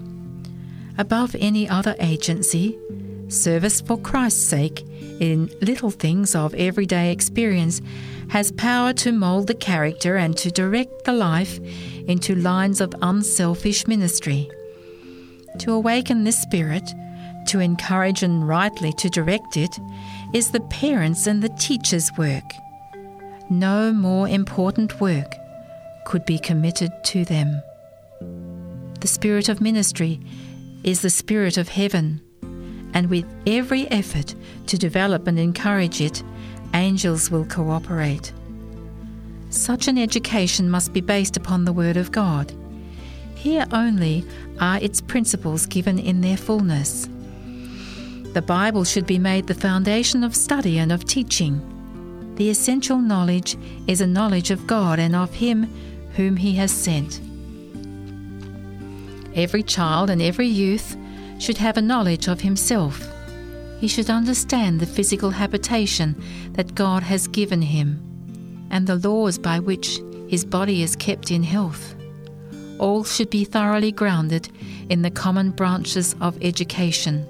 Above 0.97 1.35
any 1.37 1.67
other 1.67 1.97
agency, 1.99 2.77
service 3.33 3.81
for 3.81 3.97
Christ's 3.97 4.43
sake 4.43 4.81
in 5.19 5.49
little 5.61 5.91
things 5.91 6.35
of 6.35 6.53
everyday 6.55 7.11
experience 7.11 7.81
has 8.29 8.51
power 8.53 8.93
to 8.93 9.11
mould 9.11 9.47
the 9.47 9.53
character 9.53 10.15
and 10.15 10.35
to 10.37 10.51
direct 10.51 11.05
the 11.05 11.13
life 11.13 11.59
into 12.07 12.35
lines 12.35 12.81
of 12.81 12.93
unselfish 13.01 13.87
ministry. 13.87 14.49
To 15.59 15.71
awaken 15.71 16.23
this 16.23 16.41
spirit, 16.41 16.89
to 17.47 17.59
encourage 17.59 18.23
and 18.23 18.47
rightly 18.47 18.93
to 18.93 19.09
direct 19.09 19.57
it, 19.57 19.77
is 20.33 20.51
the 20.51 20.61
parents' 20.61 21.27
and 21.27 21.43
the 21.43 21.55
teachers' 21.59 22.11
work. 22.17 22.49
No 23.49 23.93
more 23.93 24.27
important 24.27 24.99
work 24.99 25.35
could 26.05 26.25
be 26.25 26.39
committed 26.39 26.91
to 27.05 27.25
them. 27.25 27.61
The 28.99 29.07
spirit 29.07 29.49
of 29.49 29.61
ministry 29.61 30.19
is 30.83 31.01
the 31.01 31.09
spirit 31.09 31.57
of 31.57 31.69
heaven, 31.69 32.21
and 32.93 33.09
with 33.09 33.25
every 33.47 33.89
effort 33.91 34.35
to 34.67 34.77
develop 34.77 35.27
and 35.27 35.39
encourage 35.39 36.01
it, 36.01 36.23
angels 36.73 37.29
will 37.29 37.45
cooperate. 37.45 38.33
Such 39.49 39.87
an 39.87 39.97
education 39.97 40.69
must 40.69 40.93
be 40.93 41.01
based 41.01 41.37
upon 41.37 41.65
the 41.65 41.73
Word 41.73 41.97
of 41.97 42.11
God. 42.11 42.51
Here 43.35 43.67
only 43.71 44.25
are 44.59 44.79
its 44.79 45.01
principles 45.01 45.65
given 45.65 45.99
in 45.99 46.21
their 46.21 46.37
fullness. 46.37 47.07
The 48.33 48.41
Bible 48.41 48.83
should 48.83 49.05
be 49.05 49.19
made 49.19 49.45
the 49.45 49.53
foundation 49.53 50.23
of 50.23 50.35
study 50.35 50.79
and 50.79 50.91
of 50.91 51.05
teaching. 51.05 51.61
The 52.35 52.49
essential 52.49 52.97
knowledge 52.97 53.55
is 53.85 54.01
a 54.01 54.07
knowledge 54.07 54.49
of 54.49 54.65
God 54.65 54.97
and 54.97 55.15
of 55.15 55.31
Him 55.35 55.71
whom 56.15 56.37
He 56.37 56.55
has 56.55 56.71
sent. 56.71 57.21
Every 59.35 59.61
child 59.61 60.09
and 60.09 60.21
every 60.21 60.47
youth 60.47 60.97
should 61.43 61.57
have 61.57 61.75
a 61.75 61.81
knowledge 61.81 62.29
of 62.29 62.39
himself. 62.39 63.05
he 63.81 63.87
should 63.89 64.09
understand 64.09 64.79
the 64.79 64.85
physical 64.85 65.29
habitation 65.29 66.15
that 66.53 66.73
God 66.73 67.03
has 67.03 67.27
given 67.27 67.61
him 67.61 67.99
and 68.71 68.87
the 68.87 68.95
laws 68.95 69.37
by 69.37 69.59
which 69.59 69.99
his 70.29 70.45
body 70.45 70.81
is 70.83 70.95
kept 70.95 71.31
in 71.31 71.43
health. 71.43 71.95
All 72.79 73.03
should 73.03 73.29
be 73.29 73.43
thoroughly 73.43 73.91
grounded 73.91 74.47
in 74.89 75.01
the 75.01 75.11
common 75.11 75.51
branches 75.51 76.15
of 76.21 76.41
education. 76.41 77.27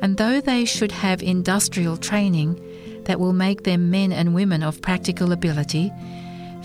And 0.00 0.16
though 0.16 0.40
they 0.40 0.64
should 0.64 0.92
have 0.92 1.20
industrial 1.20 1.96
training 1.96 2.60
that 3.06 3.18
will 3.18 3.32
make 3.32 3.64
them 3.64 3.90
men 3.90 4.12
and 4.12 4.32
women 4.32 4.62
of 4.62 4.80
practical 4.80 5.32
ability, 5.32 5.90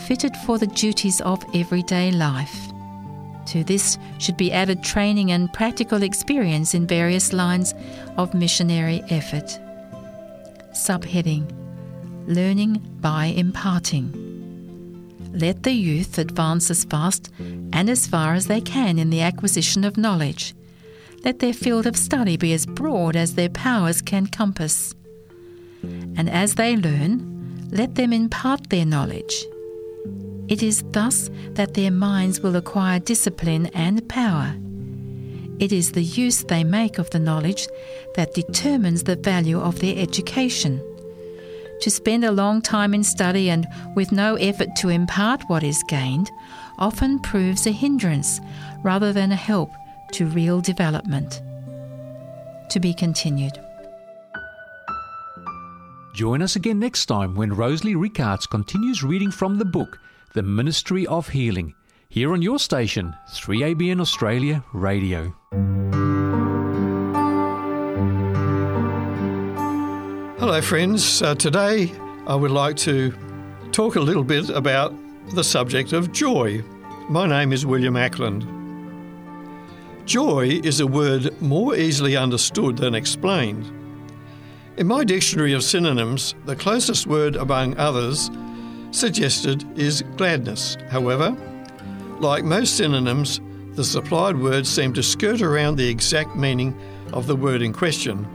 fitted 0.08 0.38
for 0.46 0.60
the 0.60 0.68
duties 0.68 1.20
of 1.22 1.44
everyday 1.56 2.12
life. 2.12 2.69
To 3.50 3.64
this 3.64 3.98
should 4.20 4.38
be 4.38 4.52
added 4.52 4.84
training 4.84 5.32
and 5.32 5.52
practical 5.52 6.04
experience 6.04 6.76
in 6.76 6.86
various 6.86 7.34
lines 7.34 7.74
of 8.16 8.36
missionary 8.36 9.02
effort. 9.10 9.60
Subheading 10.74 11.52
Learning 12.28 12.80
by 13.02 13.26
imparting. 13.26 14.14
Let 15.34 15.64
the 15.64 15.72
youth 15.72 16.20
advance 16.20 16.70
as 16.70 16.86
fast 16.86 17.32
and 17.74 17.90
as 17.90 18.06
far 18.06 18.36
as 18.36 18.46
they 18.46 18.62
can 18.62 19.00
in 19.00 19.10
the 19.10 19.22
acquisition 19.22 19.84
of 19.84 19.98
knowledge. 19.98 20.54
Let 21.26 21.40
their 21.40 21.54
field 21.54 21.88
of 21.88 21.98
study 21.98 22.38
be 22.38 22.54
as 22.54 22.68
broad 22.68 23.16
as 23.16 23.34
their 23.34 23.50
powers 23.50 24.04
can 24.04 24.28
compass. 24.28 24.94
And 25.82 26.30
as 26.30 26.54
they 26.54 26.78
learn, 26.78 27.68
let 27.72 27.96
them 27.96 28.14
impart 28.14 28.70
their 28.70 28.86
knowledge. 28.86 29.44
It 30.50 30.64
is 30.64 30.84
thus 30.92 31.30
that 31.52 31.76
their 31.76 31.92
minds 31.92 32.42
will 32.42 32.56
acquire 32.56 33.00
discipline 33.00 33.68
and 33.68 34.08
power. 34.10 34.56
It 35.60 35.72
is 35.72 35.92
the 35.92 36.02
use 36.02 36.44
they 36.44 36.64
make 36.64 36.98
of 36.98 37.10
the 37.12 37.20
knowledge 37.20 37.68
that 38.16 38.34
determines 38.34 39.04
the 39.04 39.16
value 39.16 39.60
of 39.60 39.80
their 39.80 39.96
education. 39.96 40.82
To 41.82 41.92
spend 41.92 42.26
a 42.26 42.32
long 42.32 42.64
time 42.64 42.96
in 42.96 43.04
study 43.04 43.52
and 43.52 43.68
with 43.96 44.12
no 44.12 44.36
effort 44.36 44.76
to 44.78 44.90
impart 44.90 45.44
what 45.48 45.64
is 45.64 45.84
gained 45.88 46.32
often 46.80 47.20
proves 47.20 47.68
a 47.68 47.72
hindrance 47.72 48.42
rather 48.84 49.14
than 49.14 49.32
a 49.32 49.36
help 49.36 49.72
to 50.14 50.26
real 50.26 50.62
development. 50.62 51.42
To 52.72 52.80
be 52.80 52.94
continued. 52.94 53.60
Join 56.16 56.42
us 56.42 56.56
again 56.56 56.80
next 56.80 57.06
time 57.06 57.36
when 57.36 57.54
Rosalie 57.54 57.96
Rickards 57.96 58.48
continues 58.48 59.04
reading 59.04 59.30
from 59.30 59.60
the 59.60 59.66
book 59.66 60.00
The 60.34 60.44
Ministry 60.44 61.08
of 61.08 61.30
Healing, 61.30 61.74
here 62.08 62.34
on 62.34 62.44
your 62.44 62.60
station, 62.60 63.16
3ABN 63.32 64.00
Australia 64.00 64.64
Radio. 64.74 65.34
Hello, 70.38 70.62
friends. 70.62 71.24
Uh, 71.24 71.34
today 71.34 71.92
I 72.28 72.36
would 72.36 72.52
like 72.52 72.76
to 72.78 73.12
talk 73.72 73.96
a 73.96 74.00
little 74.00 74.24
bit 74.24 74.52
about 74.52 74.94
the 75.34 75.44
subject 75.44 75.94
of 75.94 76.12
joy. 76.12 76.64
My 77.10 77.26
name 77.26 77.52
is 77.52 77.66
William 77.66 77.96
Ackland. 77.96 78.46
Joy 80.06 80.60
is 80.64 80.80
a 80.80 80.86
word 80.86 81.42
more 81.42 81.76
easily 81.76 82.16
understood 82.16 82.78
than 82.78 82.94
explained. 82.94 83.66
In 84.78 84.86
my 84.86 85.04
dictionary 85.04 85.54
of 85.54 85.64
synonyms, 85.64 86.36
the 86.46 86.56
closest 86.56 87.08
word 87.08 87.36
among 87.36 87.76
others 87.78 88.30
suggested 88.92 89.66
is 89.78 90.04
gladness. 90.18 90.78
However, 90.90 91.36
like 92.20 92.44
most 92.44 92.78
synonyms, 92.78 93.40
the 93.76 93.84
supplied 93.84 94.38
words 94.38 94.70
seem 94.70 94.94
to 94.94 95.04
skirt 95.04 95.42
around 95.42 95.76
the 95.76 95.88
exact 95.88 96.36
meaning 96.36 96.78
of 97.14 97.28
the 97.28 97.36
word 97.36 97.62
in 97.62 97.72
question. 97.74 98.28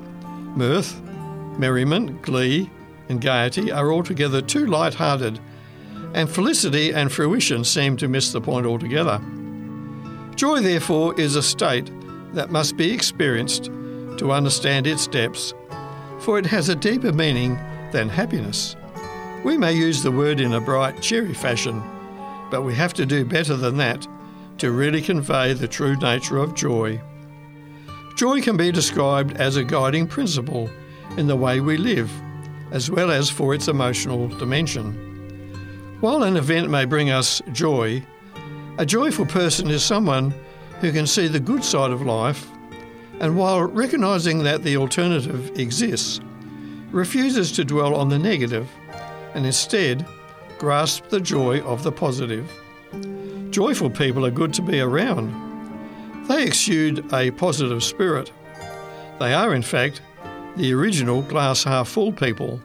Mirth, 0.56 1.00
merriment, 1.58 2.22
glee, 2.22 2.70
and 3.08 3.20
gaiety 3.20 3.70
are 3.70 3.92
altogether 3.92 4.40
too 4.40 4.66
light-hearted, 4.66 5.38
and 6.14 6.30
felicity 6.30 6.94
and 6.94 7.12
fruition 7.12 7.64
seem 7.64 7.96
to 7.96 8.08
miss 8.08 8.32
the 8.32 8.40
point 8.40 8.66
altogether. 8.66 9.20
Joy, 10.36 10.60
therefore, 10.60 11.18
is 11.20 11.36
a 11.36 11.42
state 11.42 11.90
that 12.32 12.50
must 12.50 12.76
be 12.76 12.90
experienced 12.90 13.64
to 14.18 14.32
understand 14.32 14.86
its 14.86 15.06
depths, 15.06 15.52
for 16.20 16.38
it 16.38 16.46
has 16.46 16.68
a 16.68 16.74
deeper 16.74 17.12
meaning 17.12 17.58
than 17.92 18.08
happiness. 18.08 18.76
We 19.44 19.58
may 19.58 19.74
use 19.74 20.02
the 20.02 20.10
word 20.10 20.40
in 20.40 20.54
a 20.54 20.60
bright, 20.60 21.02
cheery 21.02 21.34
fashion, 21.34 21.82
but 22.50 22.62
we 22.62 22.74
have 22.76 22.94
to 22.94 23.04
do 23.04 23.26
better 23.26 23.56
than 23.56 23.76
that 23.76 24.08
to 24.56 24.72
really 24.72 25.02
convey 25.02 25.52
the 25.52 25.68
true 25.68 25.96
nature 25.96 26.38
of 26.38 26.54
joy. 26.54 26.98
Joy 28.16 28.40
can 28.40 28.56
be 28.56 28.72
described 28.72 29.36
as 29.36 29.56
a 29.56 29.64
guiding 29.64 30.06
principle 30.06 30.70
in 31.18 31.26
the 31.26 31.36
way 31.36 31.60
we 31.60 31.76
live, 31.76 32.10
as 32.70 32.90
well 32.90 33.10
as 33.10 33.28
for 33.28 33.54
its 33.54 33.68
emotional 33.68 34.28
dimension. 34.28 34.94
While 36.00 36.22
an 36.22 36.38
event 36.38 36.70
may 36.70 36.86
bring 36.86 37.10
us 37.10 37.42
joy, 37.52 38.02
a 38.78 38.86
joyful 38.86 39.26
person 39.26 39.68
is 39.68 39.84
someone 39.84 40.32
who 40.80 40.90
can 40.90 41.06
see 41.06 41.28
the 41.28 41.38
good 41.38 41.62
side 41.62 41.90
of 41.90 42.00
life 42.00 42.48
and, 43.20 43.36
while 43.36 43.62
recognizing 43.62 44.42
that 44.44 44.62
the 44.62 44.78
alternative 44.78 45.58
exists, 45.58 46.22
refuses 46.92 47.52
to 47.52 47.64
dwell 47.64 47.94
on 47.94 48.08
the 48.08 48.18
negative 48.18 48.70
and 49.34 49.44
instead 49.44 50.06
grasp 50.58 51.08
the 51.08 51.20
joy 51.20 51.60
of 51.60 51.82
the 51.82 51.92
positive. 51.92 52.50
Joyful 53.50 53.90
people 53.90 54.24
are 54.24 54.30
good 54.30 54.54
to 54.54 54.62
be 54.62 54.80
around. 54.80 55.32
They 56.28 56.44
exude 56.44 57.12
a 57.12 57.30
positive 57.32 57.84
spirit. 57.84 58.32
They 59.20 59.34
are, 59.34 59.54
in 59.54 59.62
fact, 59.62 60.00
the 60.56 60.72
original 60.72 61.22
glass 61.22 61.64
half 61.64 61.88
full 61.88 62.12
people. 62.12 62.60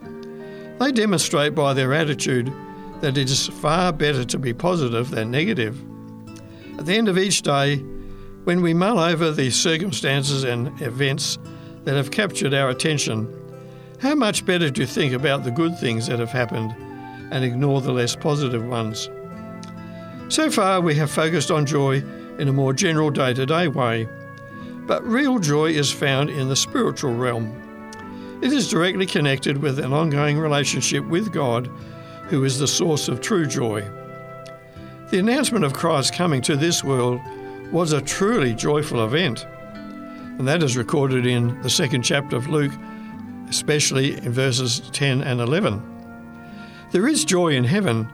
They 0.80 0.92
demonstrate 0.92 1.56
by 1.56 1.74
their 1.74 1.94
attitude 1.94 2.54
that 3.02 3.18
it 3.18 3.30
is 3.30 3.48
far 3.48 3.92
better 3.92 4.24
to 4.26 4.38
be 4.38 4.54
positive 4.54 5.10
than 5.10 5.32
negative. 5.32 5.80
At 6.78 6.86
the 6.86 6.96
end 6.96 7.10
of 7.10 7.18
each 7.18 7.42
day, 7.42 7.78
when 8.46 8.62
we 8.62 8.74
mull 8.74 9.00
over 9.00 9.32
the 9.32 9.50
circumstances 9.50 10.44
and 10.44 10.82
events 10.82 11.38
that 11.84 11.96
have 11.96 12.12
captured 12.12 12.54
our 12.54 12.70
attention, 12.70 13.28
how 14.02 14.16
much 14.16 14.46
better 14.46 14.70
to 14.70 14.86
think 14.86 15.14
about 15.14 15.44
the 15.44 15.52
good 15.52 15.78
things 15.78 16.08
that 16.08 16.20
have 16.20 16.32
happened 16.32 16.74
and 17.32 17.44
ignore 17.44 17.82
the 17.82 17.92
less 17.92 18.16
positive 18.16 18.66
ones. 18.66 19.10
So 20.30 20.50
far, 20.50 20.80
we 20.80 20.96
have 20.96 21.12
focused 21.12 21.52
on 21.52 21.66
joy 21.66 22.04
in 22.38 22.48
a 22.48 22.54
more 22.54 22.74
general 22.74 23.10
day 23.10 23.34
to 23.34 23.46
day 23.46 23.68
way, 23.68 24.08
but 24.88 25.06
real 25.06 25.40
joy 25.40 25.72
is 25.72 25.92
found 25.92 26.30
in 26.30 26.48
the 26.48 26.56
spiritual 26.56 27.14
realm. 27.14 27.54
It 28.42 28.54
is 28.54 28.70
directly 28.70 29.06
connected 29.06 29.58
with 29.58 29.80
an 29.80 29.92
ongoing 29.92 30.40
relationship 30.40 31.06
with 31.06 31.34
God, 31.34 31.68
who 32.28 32.44
is 32.46 32.58
the 32.58 32.68
source 32.68 33.10
of 33.10 33.20
true 33.20 33.46
joy. 33.46 33.86
The 35.10 35.20
announcement 35.20 35.66
of 35.66 35.74
Christ 35.74 36.14
coming 36.14 36.42
to 36.44 36.56
this 36.56 36.84
world 36.84 37.20
was 37.72 37.92
a 37.92 38.02
truly 38.02 38.54
joyful 38.54 39.04
event, 39.04 39.46
and 40.38 40.48
that 40.48 40.64
is 40.64 40.78
recorded 40.78 41.26
in 41.26 41.62
the 41.64 41.70
second 41.70 42.04
chapter 42.04 42.38
of 42.38 42.48
Luke, 42.48 42.72
especially 43.50 44.18
in 44.18 44.32
verses 44.32 44.82
10 44.92 45.22
and 45.22 45.42
11. 45.42 45.82
There 46.92 47.08
is 47.08 47.26
joy 47.26 47.50
in 47.50 47.64
heaven 47.64 48.06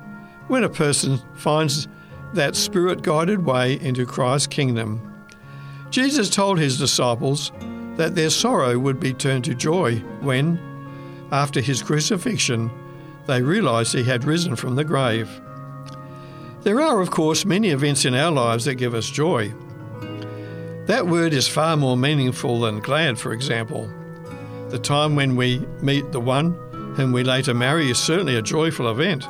when 0.48 0.64
a 0.64 0.70
person 0.70 1.20
finds 1.36 1.88
that 2.34 2.56
spirit 2.56 3.02
guided 3.02 3.46
way 3.46 3.80
into 3.80 4.06
Christ's 4.06 4.48
kingdom. 4.48 5.26
Jesus 5.90 6.30
told 6.30 6.60
his 6.60 6.78
disciples 6.78 7.52
that 7.96 8.16
their 8.16 8.30
sorrow 8.30 8.78
would 8.78 9.00
be 9.00 9.14
turned 9.14 9.46
to 9.46 9.56
joy 9.56 9.98
when, 10.22 10.60
after 11.32 11.62
his 11.62 11.82
crucifixion, 11.82 12.70
they 13.28 13.42
realized 13.42 13.94
he 13.94 14.04
had 14.04 14.26
risen 14.26 14.56
from 14.56 14.76
the 14.76 14.84
grave. 14.84 15.30
There 16.64 16.82
are, 16.82 17.00
of 17.00 17.12
course, 17.12 17.46
many 17.46 17.70
events 17.70 18.06
in 18.06 18.14
our 18.14 18.32
lives 18.32 18.66
that 18.66 18.76
give 18.76 18.94
us 18.94 19.10
joy. 19.10 19.54
That 20.88 21.08
word 21.08 21.34
is 21.34 21.48
far 21.48 21.78
more 21.78 21.98
meaningful 21.98 22.60
than 22.60 22.80
glad, 22.80 23.18
for 23.18 23.34
example. 23.34 23.92
The 24.70 24.80
time 24.80 25.16
when 25.16 25.36
we 25.36 25.60
meet 25.82 26.12
the 26.12 26.20
one 26.20 26.54
whom 26.96 27.12
we 27.12 27.24
later 27.24 27.54
marry 27.54 27.92
is 27.92 28.00
certainly 28.00 28.36
a 28.36 28.42
joyful 28.42 28.90
event. 28.90 29.28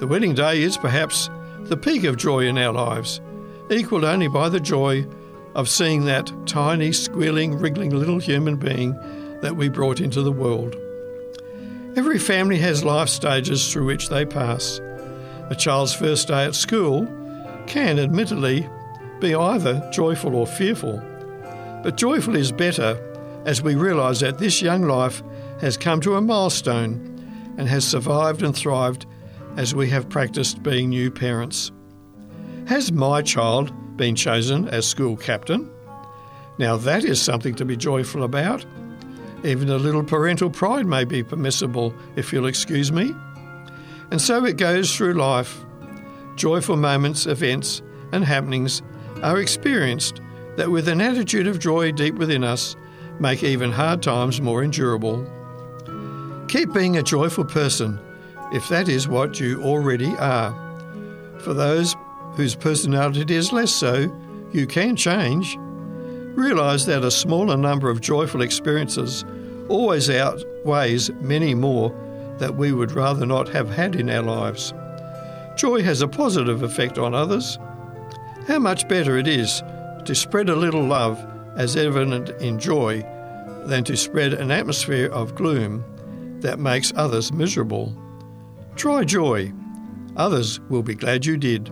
The 0.00 0.06
wedding 0.06 0.34
day 0.34 0.62
is 0.62 0.76
perhaps 0.76 1.30
the 1.60 1.78
peak 1.78 2.04
of 2.04 2.18
joy 2.18 2.46
in 2.46 2.58
our 2.58 2.72
lives, 2.72 3.22
equalled 3.70 4.04
only 4.04 4.28
by 4.28 4.50
the 4.50 4.60
joy 4.60 5.06
of 5.54 5.68
seeing 5.68 6.04
that 6.04 6.30
tiny, 6.46 6.92
squealing, 6.92 7.58
wriggling 7.58 7.90
little 7.90 8.18
human 8.18 8.56
being 8.56 8.92
that 9.40 9.56
we 9.56 9.68
brought 9.70 10.00
into 10.00 10.20
the 10.20 10.32
world. 10.32 10.76
Every 11.96 12.18
family 12.18 12.58
has 12.58 12.84
life 12.84 13.08
stages 13.08 13.72
through 13.72 13.86
which 13.86 14.10
they 14.10 14.26
pass. 14.26 14.78
A 15.48 15.54
child's 15.54 15.94
first 15.94 16.28
day 16.28 16.44
at 16.44 16.54
school 16.54 17.06
can, 17.66 17.98
admittedly, 17.98 18.68
be 19.20 19.34
either 19.34 19.88
joyful 19.90 20.34
or 20.34 20.46
fearful. 20.46 21.02
But 21.82 21.96
joyful 21.96 22.36
is 22.36 22.52
better 22.52 22.98
as 23.44 23.62
we 23.62 23.74
realise 23.74 24.20
that 24.20 24.38
this 24.38 24.62
young 24.62 24.82
life 24.82 25.22
has 25.60 25.76
come 25.76 26.00
to 26.00 26.16
a 26.16 26.20
milestone 26.20 27.10
and 27.56 27.68
has 27.68 27.86
survived 27.86 28.42
and 28.42 28.54
thrived 28.54 29.06
as 29.56 29.74
we 29.74 29.88
have 29.90 30.08
practiced 30.08 30.62
being 30.62 30.88
new 30.88 31.10
parents. 31.10 31.70
Has 32.66 32.90
my 32.90 33.22
child 33.22 33.72
been 33.96 34.16
chosen 34.16 34.68
as 34.68 34.86
school 34.86 35.16
captain? 35.16 35.70
Now 36.58 36.76
that 36.78 37.04
is 37.04 37.20
something 37.20 37.54
to 37.56 37.64
be 37.64 37.76
joyful 37.76 38.24
about. 38.24 38.64
Even 39.44 39.68
a 39.68 39.76
little 39.76 40.02
parental 40.02 40.48
pride 40.48 40.86
may 40.86 41.04
be 41.04 41.22
permissible, 41.22 41.94
if 42.16 42.32
you'll 42.32 42.46
excuse 42.46 42.90
me. 42.90 43.14
And 44.10 44.20
so 44.20 44.44
it 44.44 44.56
goes 44.56 44.94
through 44.94 45.14
life. 45.14 45.64
Joyful 46.36 46.76
moments, 46.76 47.26
events, 47.26 47.82
and 48.12 48.24
happenings 48.24 48.82
are 49.22 49.38
experienced 49.38 50.20
that, 50.56 50.70
with 50.70 50.88
an 50.88 51.00
attitude 51.00 51.46
of 51.46 51.58
joy 51.58 51.92
deep 51.92 52.14
within 52.14 52.42
us, 52.44 52.76
make 53.20 53.42
even 53.42 53.70
hard 53.72 54.02
times 54.02 54.40
more 54.40 54.62
endurable. 54.62 55.26
Keep 56.48 56.72
being 56.72 56.96
a 56.96 57.02
joyful 57.02 57.44
person 57.44 57.98
if 58.52 58.68
that 58.68 58.88
is 58.88 59.08
what 59.08 59.40
you 59.40 59.62
already 59.62 60.14
are. 60.16 60.52
For 61.40 61.54
those 61.54 61.96
whose 62.34 62.54
personality 62.54 63.34
is 63.34 63.52
less 63.52 63.72
so, 63.72 64.10
you 64.52 64.66
can 64.66 64.96
change. 64.96 65.56
Realize 66.36 66.86
that 66.86 67.04
a 67.04 67.10
smaller 67.10 67.56
number 67.56 67.90
of 67.90 68.00
joyful 68.00 68.42
experiences 68.42 69.24
always 69.68 70.10
outweighs 70.10 71.10
many 71.20 71.54
more 71.54 71.90
that 72.38 72.54
we 72.54 72.72
would 72.72 72.92
rather 72.92 73.24
not 73.24 73.48
have 73.48 73.70
had 73.70 73.96
in 73.96 74.10
our 74.10 74.22
lives. 74.22 74.74
Joy 75.56 75.82
has 75.82 76.02
a 76.02 76.08
positive 76.08 76.62
effect 76.62 76.98
on 76.98 77.14
others. 77.14 77.58
How 78.46 78.58
much 78.58 78.88
better 78.88 79.16
it 79.16 79.28
is 79.28 79.62
to 80.04 80.14
spread 80.14 80.48
a 80.48 80.56
little 80.56 80.84
love 80.84 81.24
as 81.56 81.76
evident 81.76 82.30
in 82.40 82.58
joy 82.58 83.04
than 83.66 83.84
to 83.84 83.96
spread 83.96 84.34
an 84.34 84.50
atmosphere 84.50 85.08
of 85.10 85.34
gloom 85.34 85.84
that 86.40 86.58
makes 86.58 86.92
others 86.96 87.32
miserable. 87.32 87.96
Try 88.76 89.04
joy. 89.04 89.52
Others 90.16 90.60
will 90.68 90.82
be 90.82 90.94
glad 90.94 91.24
you 91.24 91.36
did. 91.36 91.70